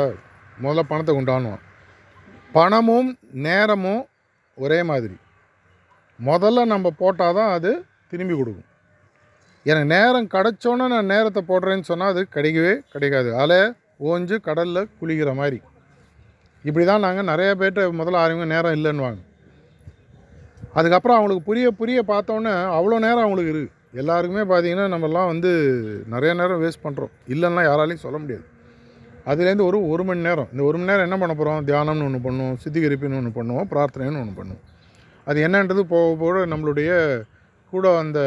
முதல்ல 0.64 0.84
பணத்தை 0.92 1.14
கொண்டாடுவான் 1.16 1.64
பணமும் 2.58 3.10
நேரமும் 3.48 4.04
ஒரே 4.58 4.80
மாதிரி. 4.90 5.18
முதல்ல 6.20 6.66
நம்ம 6.74 6.88
போட்டால் 7.02 7.38
தான் 7.40 7.52
அது 7.56 7.72
திரும்பி 8.12 8.36
கொடுக்கும். 8.38 8.70
எனக்கு 9.66 9.90
நேரம் 9.96 10.30
கிடச்சோன்னே 10.36 10.86
நான் 10.94 11.12
நேரத்தை 11.14 11.42
போடுறேன்னு 11.50 11.90
சொன்னால் 11.90 12.12
அது 12.14 12.22
கிடைக்கவே 12.36 12.74
கிடைக்காது. 12.94 13.30
அதில் 13.42 13.76
ஓஞ்சு 14.00 14.36
கடலில் 14.40 14.90
குளிக்கிற 15.00 15.36
மாதிரி. 15.36 15.60
இப்படி 16.66 16.86
தான் 16.86 17.00
நாங்கள் 17.00 17.30
நிறைய 17.32 17.50
பேர்கிட்ட 17.60 17.82
முதல்ல 18.00 18.22
ஆரம்பிங்க 18.24 18.46
நேரம் 18.46 18.76
இல்லைன்னுவாங்க. 18.78 19.20
அதுக்கப்புறம் 20.74 21.18
அவங்களுக்கு 21.18 21.44
புரிய 21.44 21.68
புரிய 21.72 22.04
பார்த்தோன்னே 22.08 22.54
அவ்வளோ 22.78 23.00
நேரம் 23.00 23.24
அவங்களுக்கு 23.26 23.52
இருக்குது 23.54 23.76
எல்லாருக்குமே 24.02 24.44
பார்த்தீங்கன்னா 24.54 24.86
நம்மலாம் 24.94 25.30
வந்து 25.32 25.52
நிறைய 26.08 26.34
நேரம் 26.34 26.62
வேஸ்ட் 26.64 26.84
பண்ணுறோம் 26.84 27.14
இல்லைன்னா 27.34 27.64
யாராலையும் 27.70 28.06
சொல்ல 28.06 28.18
முடியாது. 28.18 28.46
அதுலேருந்து 29.26 29.66
ஒரு 29.66 29.90
ஒரு 29.90 30.04
மணி 30.04 30.22
நேரம். 30.22 30.50
இந்த 30.52 30.64
ஒரு 30.64 30.78
மணி 30.78 30.90
நேரம் 30.92 31.06
என்ன 31.08 31.18
பண்ண 31.18 31.34
போகிறோம் 31.36 31.66
தியானம்னு 31.68 32.06
ஒன்று 32.08 32.20
பண்ணுவோம் 32.28 32.58
சித்திகரிப்புன்னு 32.64 33.20
ஒன்று 33.22 33.32
பண்ணுவோம் 33.40 33.70
பிரார்த்தனைன்னு 33.74 34.22
ஒன்று 34.24 34.42
பண்ணுவோம். 34.42 34.64
அது 35.26 35.48
என்னன்றது 35.48 35.80
போக 35.80 36.16
போக 36.16 36.46
நம்மளுடைய 36.46 36.92
கூட 37.74 37.98
அந்த 37.98 38.20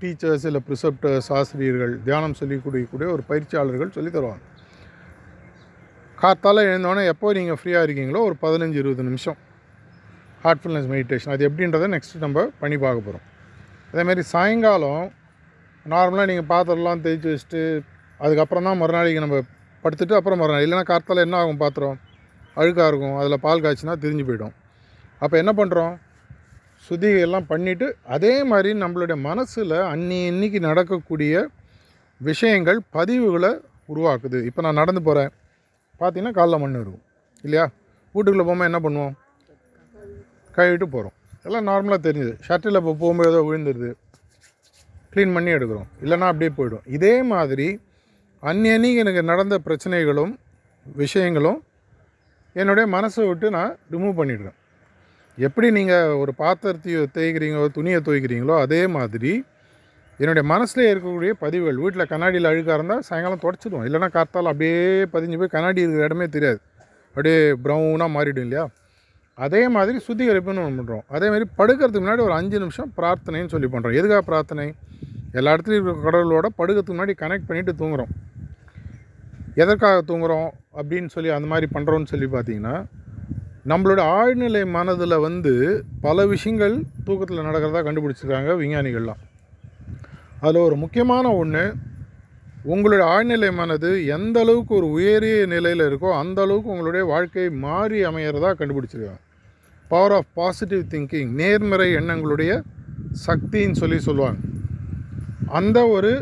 டீச்சர்ஸ் 0.00 0.44
இல்லை 0.44 0.60
ப்ரிசப்டர்ஸ் 0.68 1.28
ஆசிரியர்கள் 1.28 2.02
தியானம் 2.04 2.34
சொல்லிக் 2.34 2.64
கொடுக்கக்கூடிய 2.64 3.10
ஒரு 3.16 3.22
பயிற்சியாளர்கள் 3.28 3.94
சொல்லித் 3.96 4.16
தருவாங்க. 4.16 4.42
காத்தால் 6.22 6.60
எழுந்தோடனே 6.70 7.02
எப்போ 7.10 7.26
நீங்கள் 7.36 7.58
ஃப்ரீயாக 7.58 7.84
இருக்கீங்களோ 7.86 8.20
ஒரு 8.28 8.34
பதினஞ்சு 8.42 8.76
இருபது 8.80 9.02
நிமிஷம். 9.06 9.36
ஹார்ட்ஃபுல்னஸ் 10.42 10.88
மெடிடேஷன் 10.92 11.32
அது 11.34 11.46
எப்படின்றத 11.48 11.86
நெக்ஸ்ட்டு 11.94 12.20
நம்ம 12.24 12.44
பண்ணி 12.62 12.76
பார்க்க 12.82 13.06
போகிறோம் 13.06 13.24
அதேமாரி 13.92 14.22
சாயங்காலம் 14.32 15.04
நார்மலாக 15.86 16.26
நீங்கள் 16.30 16.48
பாத்திரம்லாம் 16.52 17.02
தேய்ச்சி 17.06 17.28
வச்சுட்டு 17.32 17.62
அதுக்கப்புறம் 18.20 18.68
தான் 18.68 18.78
மறுநாளைக்கு 18.82 19.24
நம்ம 19.24 19.38
படுத்துட்டு 19.84 20.18
அப்புறம் 20.18 20.40
மறுநாள் 20.42 20.64
இல்லைன்னா 20.66 20.84
கார்த்தால் 20.92 21.24
என்ன 21.26 21.36
ஆகும் 21.42 21.60
பாத்திரம்? 21.64 21.96
அழுக்காக 22.60 22.90
இருக்கும் 22.92 23.16
அதில் 23.20 23.42
பால் 23.46 23.64
காய்ச்சினா 23.64 23.96
திரிஞ்சு 24.04 24.24
போயிடும். 24.28 24.54
அப்போ 25.22 25.34
என்ன 25.42 25.52
பண்ணுறோம் 25.60 25.94
சுத்திகெல்லாம் 26.86 27.50
பண்ணிவிட்டு 27.52 27.86
அதே 28.16 28.34
மாதிரி 28.52 28.70
நம்மளுடைய 28.84 29.18
மனசில் 29.28 29.76
அன்னி 29.92 30.20
இன்னைக்கு 30.32 30.60
நடக்கக்கூடிய 30.68 31.34
விஷயங்கள் 32.20 32.80
பதிவுகளை 32.96 33.52
உருவாக்குது. 33.92 34.38
இப்போ 34.48 34.60
நான் 34.66 34.82
நடந்து 34.84 35.02
போகிறேன் 35.08 35.30
பார்த்தீங்கன்னா 36.00 36.34
காலில் 36.38 36.60
மண் 36.62 36.78
இருக்கும் 36.80 37.04
இல்லையா? 37.44 37.64
வீட்டுக்குள்ளே 38.14 38.44
போகும்போது 38.46 38.70
என்ன 38.70 38.80
பண்ணுவோம்? 38.86 39.14
கழுவிட்டு 40.56 40.86
போகிறோம் 40.94 41.16
எல்லாம் 41.48 41.66
நார்மலாக 41.70 42.00
தெரிஞ்சுது. 42.06 42.34
ஷட்டில் 42.46 42.78
இப்போ 42.80 42.92
போகும்போது 43.02 43.30
ஏதோ 43.32 43.40
விழுந்துருது. 43.48 43.90
க்ளீன் 45.12 45.34
பண்ணி 45.36 45.50
எடுக்கிறோம். 45.56 45.88
இல்லைன்னா 46.04 46.26
அப்படியே 46.32 46.50
போயிடும். 46.58 46.84
இதே 46.96 47.14
மாதிரி 47.32 47.68
அன்னன்னைக்கு 48.42 49.02
எனக்கு 49.04 49.22
நடந்த 49.30 49.54
பிரச்சனைகளும் 49.66 50.32
விஷயங்களும் 50.86 51.58
என்னுடைய 52.60 52.86
மனசை 52.96 53.24
விட்டு 53.28 53.46
நான் 53.56 53.72
ரிமூவ் 53.92 54.18
பண்ணிடுறேன். 54.20 54.56
எப்படி 55.38 55.68
நீங்கள் 55.78 56.14
ஒரு 56.22 56.32
பாத்திரத்தையோ 56.42 57.02
தேய்க்கிறீங்களோ 57.16 57.66
துணியை 57.76 58.00
துவைக்கிறீங்களோ 58.06 58.54
அதே 58.64 58.80
மாதிரி 58.96 59.32
என்னுடைய 60.22 60.44
மனசில் 60.52 60.88
இருக்கக்கூடிய 60.90 61.32
பதிவுகள். 61.42 61.78
வீட்டில் 61.82 62.10
கண்ணாடியில் 62.12 62.48
அழுக்காக 62.50 62.76
இருந்தால் 62.78 63.04
சாயங்காலம் 63.08 63.42
தொடச்சிடுவோம். 63.44 63.84
இல்லைன்னா 63.88 64.08
காத்தால் 64.16 64.50
அப்படியே 64.52 64.80
பதிஞ்சு 65.12 65.36
போய் 65.40 65.54
கண்ணாடி 65.54 65.80
இருக்கிற 65.84 66.08
இடமே 66.08 66.26
தெரியாது. 66.34 66.60
அப்படியே 67.08 67.38
ப்ரௌனாக 67.64 68.10
மாறிடும் 68.16 68.46
இல்லையா? 68.46 68.64
அதே 69.44 69.62
மாதிரி 69.74 69.98
சுத்திகரிப்புன்னு 70.06 70.62
ஒன்று 70.64 70.78
பண்ணுறோம் 70.80 71.04
அதே 71.16 71.28
மாதிரி 71.32 71.46
படுக்கிறதுக்கு 71.60 72.04
முன்னாடி 72.04 72.22
ஒரு 72.26 72.34
அஞ்சு 72.38 72.56
நிமிஷம் 72.64 72.90
பிரார்த்தனைன்னு 72.98 73.52
சொல்லி 73.54 73.68
பண்ணுறோம் 73.74 73.96
எதுக்காக 74.00 74.22
பிரார்த்தனை? 74.30 74.66
எல்லா 75.38 75.54
இடத்துலையும் 75.54 75.86
இருக்கிற 75.86 76.04
கடவுளோட 76.08 76.46
படுக்கிறதுக்கு 76.58 76.94
முன்னாடி 76.96 77.14
கனெக்ட் 77.22 77.48
பண்ணிவிட்டு 77.48 77.74
தூங்குறோம். 77.80 78.12
எதற்காக 79.62 80.02
தூங்குகிறோம் 80.10 80.50
அப்படின்னு 80.78 81.10
சொல்லி 81.16 81.30
அந்த 81.38 81.48
மாதிரி 81.52 81.68
பண்ணுறோன்னு 81.76 82.12
சொல்லி 82.12 82.28
பார்த்தீங்கன்னா 82.36 82.76
நம்மளோட 83.70 84.00
ஆழ்நிலை 84.18 84.62
மனதில் 84.76 85.22
வந்து 85.28 85.54
பல 86.06 86.26
விஷயங்கள் 86.34 86.76
தூக்கத்தில் 87.08 87.46
நடக்கிறதா 87.48 87.82
கண்டுபிடிச்சிருக்காங்க 87.88 88.52
விஞ்ஞானிகள்லாம். 88.62 89.20
அதில் 90.42 90.66
ஒரு 90.66 90.76
முக்கியமான 90.82 91.26
ஒன்று 91.40 91.62
உங்களுடைய 92.72 93.02
ஆழ்நிலை 93.12 93.50
மனது 93.58 93.90
எந்த 94.16 94.36
அளவுக்கு 94.44 94.72
ஒரு 94.78 94.86
உயரிய 94.96 95.46
நிலையில் 95.52 95.84
இருக்கோ 95.88 96.10
அந்த 96.20 96.38
அளவுக்கு 96.44 96.72
உங்களுடைய 96.74 97.02
வாழ்க்கை 97.10 97.44
மாறி 97.64 97.98
அமையிறதா 98.08 98.50
கண்டுபிடிச்சிருக்காங்க. 98.60 99.22
பவர் 99.92 100.14
ஆஃப் 100.16 100.30
பாசிட்டிவ் 100.38 100.82
திங்கிங் 100.92 101.30
நேர்மறை 101.40 101.88
எண்ணங்களுடைய 102.00 102.52
சக்தின்னு 103.26 103.80
சொல்லி 103.82 103.98
சொல்லுவாங்க. 104.08 104.40
அந்த 105.58 105.78
ஒரு 105.96 106.12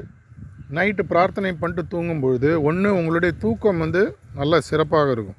நைட்டு 0.76 1.02
பிரார்த்தனை 1.12 1.50
பண்ணிட்டு 1.52 1.84
தூங்கும் 1.94 2.22
பொழுது 2.24 2.50
ஒன்று 2.68 2.88
உங்களுடைய 2.98 3.34
தூக்கம் 3.44 3.82
வந்து 3.84 4.02
நல்லா 4.40 4.60
சிறப்பாக 4.70 5.12
இருக்கும். 5.16 5.38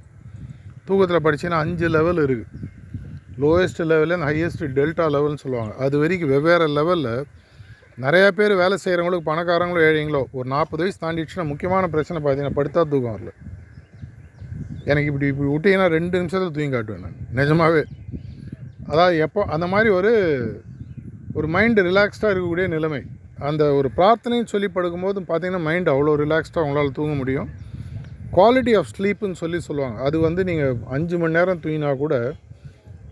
தூக்கத்தில் 0.88 1.24
படிச்சீங்கன்னா 1.26 1.64
அஞ்சு 1.66 1.90
லெவல் 1.98 2.22
இருக்குது 2.26 2.48
லோயஸ்ட் 3.44 3.82
லெவலில் 3.92 4.26
ஹையஸ்ட் 4.30 4.64
டெல்டா 4.78 5.06
லெவல்னு 5.16 5.44
சொல்லுவாங்க. 5.44 5.74
அது 5.86 5.96
வரைக்கும் 6.04 6.32
வெவ்வேறு 6.36 6.68
லெவலில் 6.78 7.14
நிறையா 8.06 8.28
பேர் 8.38 8.54
வேலை 8.62 8.76
செய்கிறவங்களுக்கு 8.84 9.30
பணக்காரங்களோ 9.30 9.80
ஏழைங்களோ 9.88 10.22
ஒரு 10.38 10.48
நாற்பது 10.54 10.84
வயசு 10.84 11.00
தாண்டிடுச்சுன்னா 11.04 11.46
முக்கியமான 11.52 11.88
பிரச்சனை 11.94 12.20
பார்த்தீங்கன்னா 12.20 12.58
படுத்தா 12.60 12.82
தூக்கம் 12.92 13.16
வரல. 13.16 13.32
எனக்கு 14.90 15.10
இப்படி 15.12 15.28
இப்படி 15.32 15.50
விட்டீங்கன்னா 15.54 15.88
ரெண்டு 15.96 16.16
நிமிஷத்தில் 16.20 16.54
தூங்கி 16.58 16.74
காட்டுவேன் 16.76 17.06
நான். 17.06 17.18
நிஜமாகவே 17.40 17.84
அதாவது 18.92 19.16
எப்போ 19.26 19.42
அந்த 19.56 19.66
மாதிரி 19.74 19.90
ஒரு 20.00 20.12
ஒரு 21.38 21.48
மைண்டு 21.56 21.82
ரிலாக்ஸ்டாக 21.90 22.32
இருக்கக்கூடிய 22.34 22.68
நிலைமை. 22.76 23.02
அந்த 23.50 23.64
ஒரு 23.80 23.90
பிரார்த்தனைன்னு 23.98 24.52
சொல்லி 24.54 24.70
படுக்கும்போது 24.78 25.20
பார்த்திங்கன்னா 25.30 25.66
மைண்டு 25.68 25.92
அவ்வளோ 25.96 26.16
ரிலாக்ஸ்டாக 26.24 26.66
உங்களால் 26.68 26.98
தூங்க 27.00 27.16
முடியும். 27.22 27.50
குவாலிட்டி 28.38 28.74
ஆஃப் 28.80 28.92
ஸ்லீப்புன்னு 28.96 29.42
சொல்லி 29.44 29.60
சொல்லுவாங்க. 29.68 29.98
அது 30.08 30.18
வந்து 30.28 30.42
நீங்கள் 30.50 30.76
அஞ்சு 30.96 31.18
மணி 31.22 31.38
நேரம் 31.38 31.62
தூங்கினா 31.64 31.92
கூட 32.04 32.16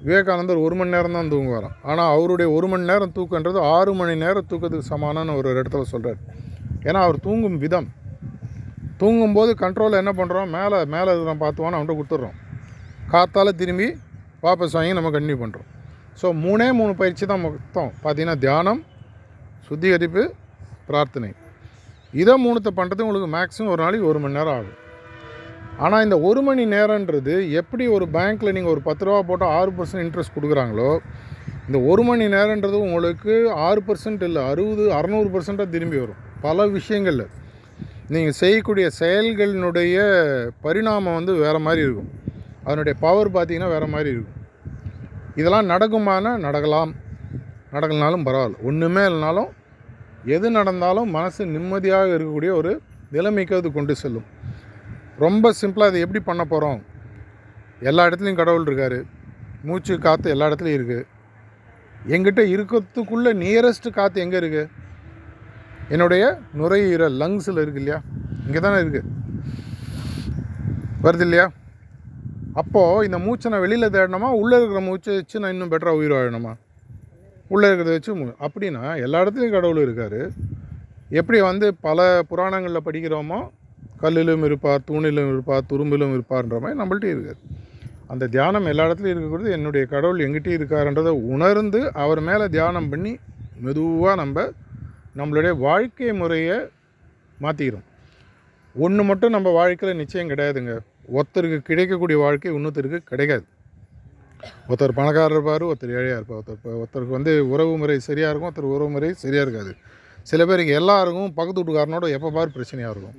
விவேகானந்தர் 0.06 0.63
ஒரு 0.66 0.75
மணி 0.80 0.94
நேரம் 0.96 1.16
தான் 1.18 1.32
தூங்குவாராம். 1.34 1.75
ஆனால் 1.89 2.10
அவருடைய 2.16 2.48
ஒரு 2.58 2.68
மணி 2.72 2.89
நேரம் 2.92 3.13
தூக்கன்றது 3.18 3.60
ஆறு 3.75 3.92
மணி 4.00 4.13
நேரம் 4.24 4.48
தூக்கத்துக்கு 4.51 4.89
சமானன்னு 4.94 5.38
ஒரு 5.39 5.48
இடத்துல 5.54 5.86
சொல்கிறார் 5.94 6.20
ஏன்னா 6.88 7.00
அவர் 7.06 7.18
தூங்கும் 7.27 7.58
விதம். 7.63 7.88
தூங்கும்போது 9.01 9.51
கண்ட்ரோலில் 9.63 10.01
என்ன 10.01 10.12
பண்ணுறோம் 10.20 10.51
மேலே 10.58 10.77
மேலே 10.96 11.10
இருக்கிறோம் 11.13 11.42
பார்த்துவான்னு 11.44 11.77
அவன்கிட்ட 11.77 11.98
கொடுத்துட்றோம். 11.98 12.38
காத்தால் 13.13 13.58
திரும்பி 13.62 13.88
வாபஸ் 14.46 14.77
வாங்கி 14.77 14.98
நம்ம 15.00 15.12
கண்டினியூ 15.16 15.39
பண்ணுறோம் 15.44 15.68
ஸோ 16.22 16.27
மூணே 16.46 16.68
மூணு 16.80 16.94
பயிற்சி 17.01 17.25
தான் 17.32 17.44
மொத்தம். 17.46 17.92
பார்த்திங்கன்னா 18.04 18.38
தியானம் 18.46 18.82
சுத்திகரிப்பு 19.68 20.24
பிரார்த்தனை. 20.89 21.30
இதை 22.22 22.34
மூணுத்தை 22.44 22.72
பண்ணுறது 22.80 23.06
உங்களுக்கு 23.06 23.30
மேக்ஸிமம் 23.38 23.72
ஒரு 23.74 23.82
நாளைக்கு 23.86 24.10
ஒரு 24.12 24.20
மணி 24.24 24.38
நேரம் 24.39 24.58
ஆகும். 24.60 24.77
ஆனால் 25.77 26.03
இந்த 26.03 26.17
ஒரு 26.19 26.41
மணி 26.41 26.63
நேரன்றது 26.65 27.34
எப்படி 27.50 27.88
ஒரு 27.88 28.05
பேங்க்கில் 28.13 28.55
நீங்கள் 28.57 28.72
ஒரு 28.72 28.81
பத்து 28.81 29.05
ரூபா 29.05 29.19
போட்டால் 29.22 29.51
ஆறு 29.57 29.72
பர்சன்ட் 29.77 30.03
இன்ட்ரெஸ்ட் 30.05 30.38
கொடுக்குறாங்களோ 30.38 30.91
இந்த 31.67 31.79
ஒரு 31.91 32.03
மணி 32.03 32.25
நேரன்றது 32.27 32.77
உங்களுக்கு 32.86 33.34
ஆறு 33.67 33.81
பர்சன்ட் 33.88 34.24
இல்லை 34.27 34.41
அறுபது 34.51 34.84
அறநூறு 34.93 35.29
பர்சண்ட்டாக 35.34 35.69
திரும்பி 35.69 35.98
வரும். 35.98 36.22
பல 36.41 36.67
விஷயங்களில். 36.67 37.25
நீங்கள் 38.13 38.38
செய்யக்கூடிய 38.41 38.88
செயல்களினுடைய 39.00 39.98
பரிணாமம் 40.65 41.17
வந்து 41.19 41.34
வேறு 41.43 41.60
மாதிரி 41.60 41.81
இருக்கும். 41.81 42.10
அதனுடைய 42.63 42.96
பவர் 43.00 43.29
பார்த்தீங்கன்னா 43.36 43.69
வேறு 43.75 43.88
மாதிரி 43.88 44.10
இருக்கும். 44.10 44.39
இதெல்லாம் 45.36 45.69
நடக்குமானா 45.74 46.31
நடக்கலாம். 46.46 46.93
நடக்கலனாலும் 47.74 48.25
பரவாயில்ல. 48.27 48.60
ஒன்றுமே 48.63 49.03
இல்லைனாலும் 49.10 49.50
எது 50.36 50.48
நடந்தாலும் 50.51 51.10
மனசு 51.10 51.41
நிம்மதியாக 51.55 52.15
இருக்கக்கூடிய 52.17 52.53
ஒரு 52.62 52.72
நிலைமைக்கு 53.15 53.55
அது 53.55 53.72
கொண்டு 53.72 53.96
செல்லும். 53.96 54.27
ரொம்ப 55.20 55.54
சிம்பிளாக 55.62 55.84
அதை 55.84 56.00
எப்படி 56.00 56.24
பண்ண 56.24 56.46
போகிறோம் 56.46 56.84
எல்லா 57.80 58.06
இடத்துலையும் 58.06 58.36
கடவுள் 58.36 58.66
இருக்கார். 58.66 59.04
மூச்சு 59.64 60.00
காற்று 60.00 60.30
எல்லா 60.30 60.48
இடத்துலையும் 60.48 60.82
இருக்குது 60.82 61.08
எங்கிட்ட 62.08 62.40
இருக்கிறதுக்குள்ளே 62.40 63.34
நியரஸ்ட் 63.34 63.90
காற்று 63.90 64.22
எங்கே 64.22 64.40
இருக்குது 64.40 64.70
என்னுடைய 65.90 66.40
நுரையீரல் 66.53 67.14
லங்ஸில் 67.14 67.62
இருக்கு 67.62 67.74
இல்லையா? 67.74 68.01
இங்கே 68.46 68.60
தானே 68.60 68.82
இருக்குது 68.82 69.03
வருது 71.03 71.22
இல்லையா? 71.22 71.51
அப்போது 72.53 73.06
இந்த 73.06 73.20
மூச்சை 73.20 73.51
நான் 73.51 73.60
வெளியில் 73.60 73.90
தேடணுமா? 73.90 74.32
உள்ளே 74.32 74.58
இருக்கிற 74.58 74.80
மூச்சை 74.82 75.16
வச்சு 75.16 75.40
நான் 75.40 75.51
இன்னும் 75.51 75.72
பெட்டராக 75.72 75.90
உயிர் 75.90 76.12
வாழணுமா? 76.12 76.53
உள்ளே 77.48 77.68
இருக்கிறத 77.68 77.90
வச்சு 77.90 78.16
மு- 78.16 78.36
அப்படின்னா 78.42 79.01
எல்லா 79.01 79.22
இடத்துலையும் 79.22 79.51
கடவுள் 79.51 79.82
இருக்கார். 79.82 80.32
எப்படி 81.10 81.42
வந்து 81.42 81.75
பல 81.75 82.22
புராணங்களில் 82.27 82.86
படிக்கிறோமோ 82.86 83.50
கல்லிலும் 84.01 84.46
இருப்பார் 84.50 84.86
தூணிலும் 84.90 85.31
இருப்பார் 85.33 85.70
துரும்பிலும் 85.72 86.14
இருப்பார்ன்ற 86.18 86.57
மாதிரி 86.64 86.79
நம்மள்ட்ட 86.81 87.07
இருக்கார் 87.16 87.42
அந்த 88.14 88.27
தியானம் 88.36 88.68
எல்லா 88.72 88.83
இடத்துலையும் 88.88 89.16
இருக்கக்கூடாது. 89.16 89.55
என்னுடைய 89.57 89.83
கடவுள் 89.94 90.24
எங்கிட்டே 90.25 90.51
இருக்காருன்றதை 90.57 91.14
உணர்ந்து 91.36 91.79
அவர் 92.03 92.22
மேலே 92.29 92.46
தியானம் 92.55 92.90
பண்ணி 92.92 93.14
மெதுவாக 93.66 94.16
நம்ம 94.22 94.46
நம்மளுடைய 95.20 95.53
வாழ்க்கை 95.68 96.12
முறையை 96.22 96.57
மாற்றிக்கிறோம் 97.44 97.86
ஒன்று 98.86 99.03
மட்டும் 99.10 99.36
நம்ம 99.36 99.50
வாழ்க்கையில் 99.60 100.00
நிச்சயம் 100.01 100.31
கிடையாதுங்க. 100.31 100.74
ஒருத்தருக்கு 101.18 101.60
கிடைக்கக்கூடிய 101.70 102.18
வாழ்க்கை 102.24 102.51
இன்னொருத்தருக்கு 102.57 103.00
கிடைக்காது. 103.12 103.46
ஒருத்தர் 104.70 104.98
பணக்காரர் 105.00 105.36
இருப்பார் 105.36 105.64
ஒருத்தர் 105.70 105.94
ஏழையாக 106.00 106.20
இருப்பார். 106.20 106.42
ஒருத்தர் 106.42 106.79
ஒருத்தருக்கு 106.81 107.18
வந்து 107.18 107.33
உறவு 107.53 107.74
முறை 107.81 107.96
சரியாக 108.10 108.31
இருக்கும் 108.31 108.50
ஒருத்தர் 108.50 108.74
உறவு 108.75 108.90
முறை 108.96 109.10
சரியாக 109.24 109.46
இருக்காது. 109.48 109.74
சில 110.29 110.42
பேருக்கு 110.50 110.74
எல்லாருக்கும் 110.79 111.33
பக்கத்து 111.37 111.59
வீட்டுக்காரனோட 111.61 112.07
எப்போ 112.16 112.29
பாரு 112.37 112.50
பிரச்சனையாக 112.55 112.94
இருக்கும். 112.94 113.16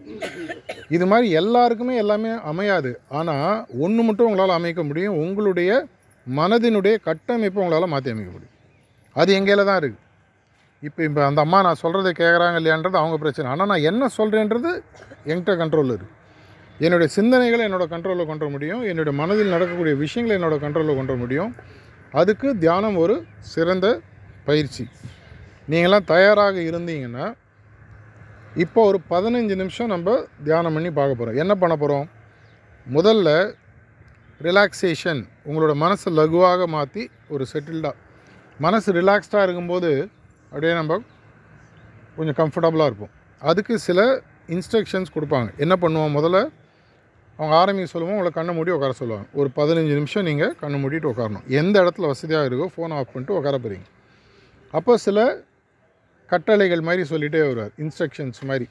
இது 0.97 1.05
மாதிரி 1.11 1.29
எல்லாருக்குமே 1.41 1.95
எல்லாமே 2.03 2.33
அமையாது. 2.51 2.91
ஆனால் 3.19 3.55
ஒன்று 3.85 4.03
மட்டும் 4.09 4.29
உங்களால் 4.31 4.59
அமைக்க 4.59 4.83
முடியும். 4.91 5.17
உங்களுடைய 5.25 5.71
மனதினுடைய 6.27 6.95
கட்டமைப்பை 7.09 7.61
உங்களால் 7.65 7.93
மாற்றி 7.95 8.13
அமைக்க 8.15 8.31
முடியும். 8.37 8.55
அது 9.21 9.31
எங்கேயில் 9.39 9.69
தான் 9.71 9.81
இருக்குது 9.81 10.05
இப்போ 10.87 11.01
இப்போ 11.07 11.21
அந்த 11.29 11.41
அம்மா 11.45 11.59
நான் 11.67 11.81
சொல்கிறத 11.83 12.09
கேட்குறாங்க 12.21 12.59
இல்லையான்றது 12.61 12.97
அவங்க 13.03 13.17
பிரச்சனை. 13.23 13.47
ஆனால் 13.53 13.69
நான் 13.73 13.87
என்ன 13.91 14.09
சொல்கிறேன்றது 14.19 14.71
என்கிட்ட 15.31 15.55
கண்ட்ரோலில் 15.63 15.95
இருக்குது 15.95 16.15
என்னுடைய 16.87 17.09
சிந்தனைகளை 17.17 17.63
என்னோடய 17.69 17.89
கண்ட்ரோலில் 17.93 18.29
கொண்டு 18.31 18.49
முடியும். 18.55 18.83
என்னுடைய 18.91 19.15
மனதில் 19.21 19.55
நடக்கக்கூடிய 19.55 19.95
விஷயங்களை 20.05 20.35
என்னோடய 20.39 20.61
கண்ட்ரோலில் 20.65 20.99
கொண்டு 21.01 21.15
முடியும். 21.23 21.51
அதுக்கு 22.21 22.49
தியானம் 22.65 22.99
ஒரு 23.05 23.17
சிறந்த 23.55 23.87
பயிற்சி. 24.49 24.85
நீங்களாம் 25.71 26.05
தயாராக 26.05 26.57
இருந்தீங்கன்னா 26.61 27.25
இப்போ 28.55 28.81
ஒரு 28.85 28.99
பதினஞ்சு 29.11 29.55
நிமிஷம் 29.55 29.87
நம்ம 29.87 30.15
தியானம் 30.45 30.73
பண்ணி 30.73 30.91
பார்க்க 30.91 31.19
போகிறோம் 31.19 31.41
என்ன 31.43 31.55
பண்ண 31.55 31.75
போகிறோம் 31.77 32.07
முதல்ல 32.87 33.29
ரிலாக்ஸேஷன் 34.41 35.21
உங்களோட 35.49 35.73
மனசை 35.85 36.11
லகுவாக 36.19 36.67
மாற்றி 36.67 37.03
ஒரு 37.29 37.47
செட்டில்டாக 37.53 37.95
மனசு 38.61 38.93
ரிலாக்ஸ்டாக 38.93 39.43
இருக்கும்போது 39.43 39.91
அப்படியே 40.51 40.73
நம்ம 40.75 40.99
கொஞ்சம் 42.17 42.39
கம்ஃபர்டபுளாக 42.41 42.89
இருப்போம். 42.91 43.13
அதுக்கு 43.43 43.75
சில 43.79 44.01
இன்ஸ்ட்ரக்ஷன்ஸ் 44.55 45.15
கொடுப்பாங்க. 45.17 45.49
என்ன 45.57 45.75
பண்ணுவோம் 45.81 46.17
முதல்ல? 46.19 46.39
அவங்க 47.39 47.55
ஆரம்பிக்க 47.57 47.89
சொல்லுவோம் 47.93 48.17
உங்களை 48.17 48.33
கண்ணை 48.35 48.55
மூடி 48.55 48.71
உட்கார 48.71 48.93
சொல்லுவாங்க. 48.93 49.27
ஒரு 49.33 49.51
பதினஞ்சு 49.57 49.95
நிமிஷம் 49.99 50.27
நீங்கள் 50.31 50.55
கண்ணை 50.63 50.79
மூடிட்டு 50.85 51.11
உட்காரணும். 51.13 51.45
எந்த 51.61 51.77
இடத்துல 51.83 52.11
வசதியாக 52.13 52.49
இருக்கோ 52.49 52.67
ஃபோன் 52.77 52.95
ஆஃப் 52.99 53.13
பண்ணிட்டு 53.13 53.37
உட்கார 53.41 53.57
போகிறீங்க 53.59 53.89
அப்போ 54.73 54.97
சில 54.97 55.19
கட்டளைகள் 56.31 56.87
மாதிரி 56.89 57.03
சொல்லிகிட்டே 57.11 57.41
வருவார் 57.49 57.75
இன்ஸ்ட்ரக்ஷன்ஸ் 57.85 58.41
மாதிரி. 58.51 58.67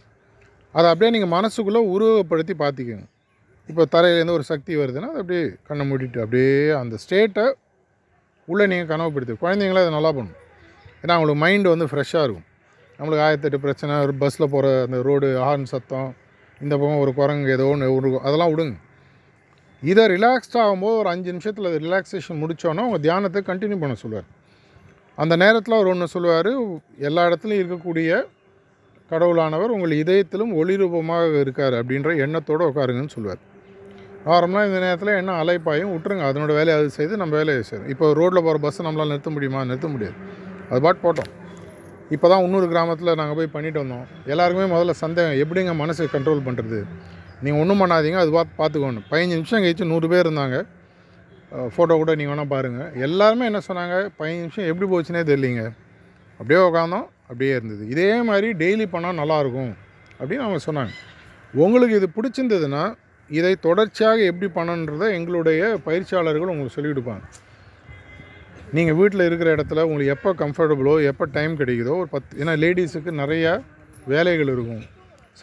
அதை 0.75 0.87
அப்படியே 0.91 1.11
நீங்கள் 1.15 1.33
மனசுக்குள்ளே 1.37 1.81
உருவகப்படுத்தி 1.93 2.53
பார்த்துக்கோங்க 2.63 3.07
இப்போ 3.69 3.83
தரையிலேருந்து 3.93 4.35
ஒரு 4.39 4.45
சக்தி 4.49 4.73
வருதுன்னா 4.81 5.07
அது 5.13 5.21
அப்படியே 5.23 5.45
கண்ணை 5.67 5.85
மூடிட்டு 5.89 6.19
அப்படியே 6.25 6.51
அந்த 6.81 6.95
ஸ்டேட்டை 7.03 7.45
உள்ளே 8.47 8.65
நீங்கள் 8.71 8.91
கனவுப்படுத்தி 8.91 9.33
குழந்தைங்களே 9.43 9.81
அதை 9.85 9.91
நல்லா 9.95 10.11
பண்ணும். 10.17 10.37
ஏன்னா 11.01 11.13
அவங்களுக்கு 11.15 11.41
மைண்டு 11.45 11.73
வந்து 11.73 11.87
ஃப்ரெஷ்ஷாக 11.91 12.25
இருக்கும். 12.27 12.45
நம்மளுக்கு 12.99 13.23
ஆயிரத்தெட்டு 13.25 13.59
பிரச்சனை 13.65 13.95
ஒரு 14.05 14.13
பஸ்ஸில் 14.21 14.51
போகிற 14.53 14.67
அந்த 14.85 14.99
ரோடு 15.07 15.27
ஹார்ன் 15.45 15.67
சத்தம் 15.71 16.09
இந்த 16.61 16.73
பக்கம் 16.81 17.01
ஒரு 17.03 17.11
குரங்கு 17.19 17.51
ஏதோ 17.55 17.65
ஒன்று 17.73 17.89
இருக்கும் 18.01 18.25
அதெல்லாம் 18.27 18.51
விடுங்க. 18.53 18.75
இதை 19.83 20.03
ரிலாக்ஸ்ட் 20.15 20.57
ஆகும்போது 20.63 20.95
ஒரு 21.01 21.09
அஞ்சு 21.13 21.29
நிமிஷத்தில் 21.35 21.69
ரிலாக்ஸேஷன் 21.85 22.39
முடித்தோன்னா 22.43 22.85
உங்கள் 22.89 23.03
தியானத்தை 23.05 23.41
கண்டினியூ 23.49 23.79
பண்ண 23.83 23.95
சொல்லுவார். 24.03 24.27
அந்த 25.23 25.33
நேரத்தில் 25.43 25.75
அவர் 25.77 25.91
ஒன்று 25.91 26.07
சொல்லுவார் 26.15 26.51
எல்லா 27.07 27.21
இடத்துலையும் 27.29 27.61
இருக்கக்கூடிய 27.63 28.09
கடவுளானவர் 29.11 29.73
உங்கள் 29.75 29.93
இதயத்திலும் 30.01 30.51
ஒளிரூபமாக 30.59 31.39
இருக்கார் 31.43 31.75
அப்படின்ற 31.79 32.09
எண்ணத்தோடு 32.23 32.67
உட்காருங்கன்னு 32.69 33.13
சொல்லுவார். 33.15 33.41
நார்மலாக 34.27 34.69
இந்த 34.69 34.79
நேரத்தில் 34.85 35.11
என்ன 35.21 35.35
அலைப்பாயும் 35.41 35.91
விட்டுருங்க 35.93 36.23
அதனோட 36.29 36.51
வேலையை 36.59 36.75
அது 36.79 36.89
செய்து 36.97 37.19
நம்ம 37.21 37.35
வேலையை 37.39 37.61
செய்யணும். 37.69 37.89
இப்போ 37.93 38.05
ரோட்டில் 38.19 38.43
போகிற 38.45 38.59
பஸ்ஸை 38.65 38.83
நம்மளால் 38.87 39.11
நிறுத்த 39.13 39.31
முடியுமா? 39.35 39.59
நிறுத்த 39.69 39.89
முடியாது. 39.93 40.17
அது 40.71 40.79
பாட்டு 40.85 41.01
போட்டோம். 41.05 41.31
இப்போ 42.15 42.27
தான் 42.31 42.43
இன்னொரு 42.45 42.67
கிராமத்தில் 42.73 43.17
நாங்கள் 43.19 43.37
போய் 43.39 43.53
பண்ணிட்டு 43.55 43.79
வந்தோம். 43.83 44.05
எல்லாருக்குமே 44.33 44.67
முதல்ல 44.73 44.95
சந்தேகம் 45.03 45.39
எப்படிங்க 45.43 45.73
மனசை 45.83 46.07
கண்ட்ரோல் 46.15 46.45
பண்ணுறது 46.47 46.79
நீங்கள் 47.45 47.61
ஒன்றும் 47.61 47.81
பண்ணாதீங்க 47.83 48.19
அது 48.23 48.31
பார்த்து 48.37 48.53
பார்த்துக்கோணும் 48.61 49.07
பதினஞ்சு 49.11 49.37
நிமிஷம் 49.39 49.63
கழிச்சு 49.63 49.91
நூறு 49.93 50.07
பேர் 50.13 50.25
இருந்தாங்க. 50.27 50.57
ஃபோட்டோ 51.73 51.95
கூட 52.01 52.11
நீங்கள் 52.19 52.33
வேணால் 52.33 52.53
பாருங்கள் 52.53 52.93
எல்லாருமே 53.07 53.43
என்ன 53.49 53.59
சொன்னாங்க? 53.67 53.95
பதினஞ்சு 54.17 54.43
நிமிஷம் 54.45 54.69
எப்படி 54.71 54.87
போச்சுனே 54.93 55.21
தெரியலிங்க. 55.29 55.63
அப்படியே 56.39 56.59
உட்காந்தோம் 56.67 57.05
அப்படியே 57.29 57.51
இருந்தது. 57.57 57.83
இதே 57.93 58.09
மாதிரி 58.29 58.47
டெய்லி 58.61 58.85
பண்ணால் 58.93 59.19
நல்லாயிருக்கும் 59.21 59.73
அப்படின்னு 60.19 60.45
அவங்க 60.47 60.61
சொன்னாங்க. 60.67 60.93
உங்களுக்கு 61.65 61.95
இது 61.99 62.07
பிடிச்சிருந்ததுன்னா 62.17 62.83
இதை 63.29 63.53
தொடர்ச்சியாக 63.67 64.19
எப்படி 64.31 64.47
பண்ணணுன்றதை 64.57 65.07
எங்களுடைய 65.17 65.61
பயிற்சியாளர்கள் 65.87 66.51
உங்களுக்கு 66.53 66.75
சொல்லிக் 66.75 66.93
கொடுப்பாங்க. 66.93 67.23
நீங்கள் 68.77 68.97
வீட்டில் 68.99 69.25
இருக்கிற 69.27 69.49
இடத்துல 69.55 69.83
உங்களுக்கு 69.89 70.13
எப்போ 70.15 70.29
கம்ஃபர்டபுளோ 70.43 70.93
எப்போ 71.11 71.25
டைம் 71.37 71.53
கிடைக்குதோ 71.61 71.93
ஒரு 72.01 72.09
பத்து 72.15 72.39
ஏன்னா 72.41 72.53
லேடிஸுக்கு 72.63 73.11
நிறையா 73.21 73.53
வேலைகள் 74.13 74.51
இருக்கும். 74.55 74.83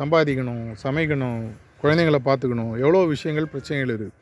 சம்பாதிக்கணும் 0.00 0.64
சமைக்கணும் 0.84 1.40
குழந்தைங்கள 1.82 2.20
பார்த்துக்கணும். 2.28 2.72
எவ்வளோ 2.82 3.00
விஷயங்கள் 3.14 3.50
பிரச்சனைகள் 3.54 3.92
இருக்குது 3.92 4.14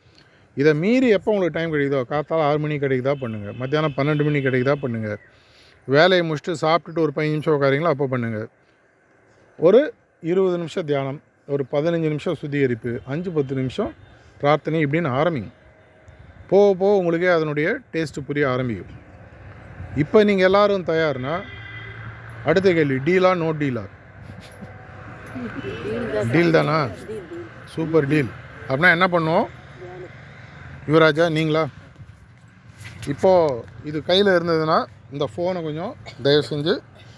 இதை 0.57 0.73
மீறி 0.83 1.09
எப்போ 1.17 1.31
உங்களுக்கு 1.35 1.57
டைம் 1.59 1.73
கிடைக்குதோ 1.75 2.01
காத்தால 2.13 2.47
ஆறு 2.49 2.59
மணி 2.65 2.77
கிடைக்குதா 2.85 3.15
பண்ணுங்கள் 3.23 3.55
மத்தியானம் 3.61 3.97
பன்னெண்டு 3.99 4.27
மணி 4.29 4.41
கிடைக்குதா 4.47 4.75
பண்ணுங்கள் 4.85 5.19
வேலையை 5.89 6.23
முடிச்சுட்டு 6.29 6.63
சாப்பிட்டுட்டு 6.65 7.05
ஒரு 7.05 7.13
பதினஞ்சு 7.17 7.37
நிமிஷம் 7.39 7.57
உட்காரீங்களா 7.59 7.93
அப்போ 7.95 8.07
பண்ணுங்கள் 8.15 8.49
ஒரு 9.59 9.81
இருபது 10.23 10.57
நிமிஷம் 10.63 10.87
தியானம் 10.91 11.21
ஒரு 11.55 11.63
பதினஞ்சு 11.75 12.09
நிமிஷம் 12.13 12.37
சுத்திகரிப்பு 12.41 12.93
அஞ்சு 13.13 13.31
பத்து 13.37 13.55
நிமிஷம் 13.61 13.91
பிரார்த்தனை 14.43 14.79
இப்படின்னு 14.85 15.11
ஆரம்பிங்க 15.21 15.51
போக 16.51 16.69
போக 16.81 16.93
உங்களுக்கே 17.01 17.29
அதனுடைய 17.37 17.69
டேஸ்ட்டு 17.93 18.25
புரிய 18.29 18.45
ஆரம்பிக்கும். 18.55 18.99
இப்போ 20.03 20.19
நீங்கள் 20.29 20.47
எல்லாரும் 20.49 20.85
தயார்னா 20.91 21.35
அடுத்த 22.49 22.69
கேள்வி 22.77 22.97
டீலா 23.07 23.31
நோ 23.43 23.49
டீலா? 23.61 23.85
டீல் 26.33 26.55
தானா? 26.57 26.79
Super 27.75 28.09
deal. 28.13 28.31
அப்படின்னா 28.69 28.91
என்ன 28.97 29.07
பண்ணுவோம்? 29.15 29.47
யுவராஜா 30.89 31.25
நீங்களா? 31.33 31.65
இப்போது 33.09 33.61
இது 33.85 33.99
கையில் 34.03 34.31
இருந்ததுன்னா 34.37 34.79
இந்த 35.13 35.25
ஃபோனை 35.33 35.61
கொஞ்சம் 35.63 35.93
தயவு 36.23 36.45
செஞ்சு 36.51 36.75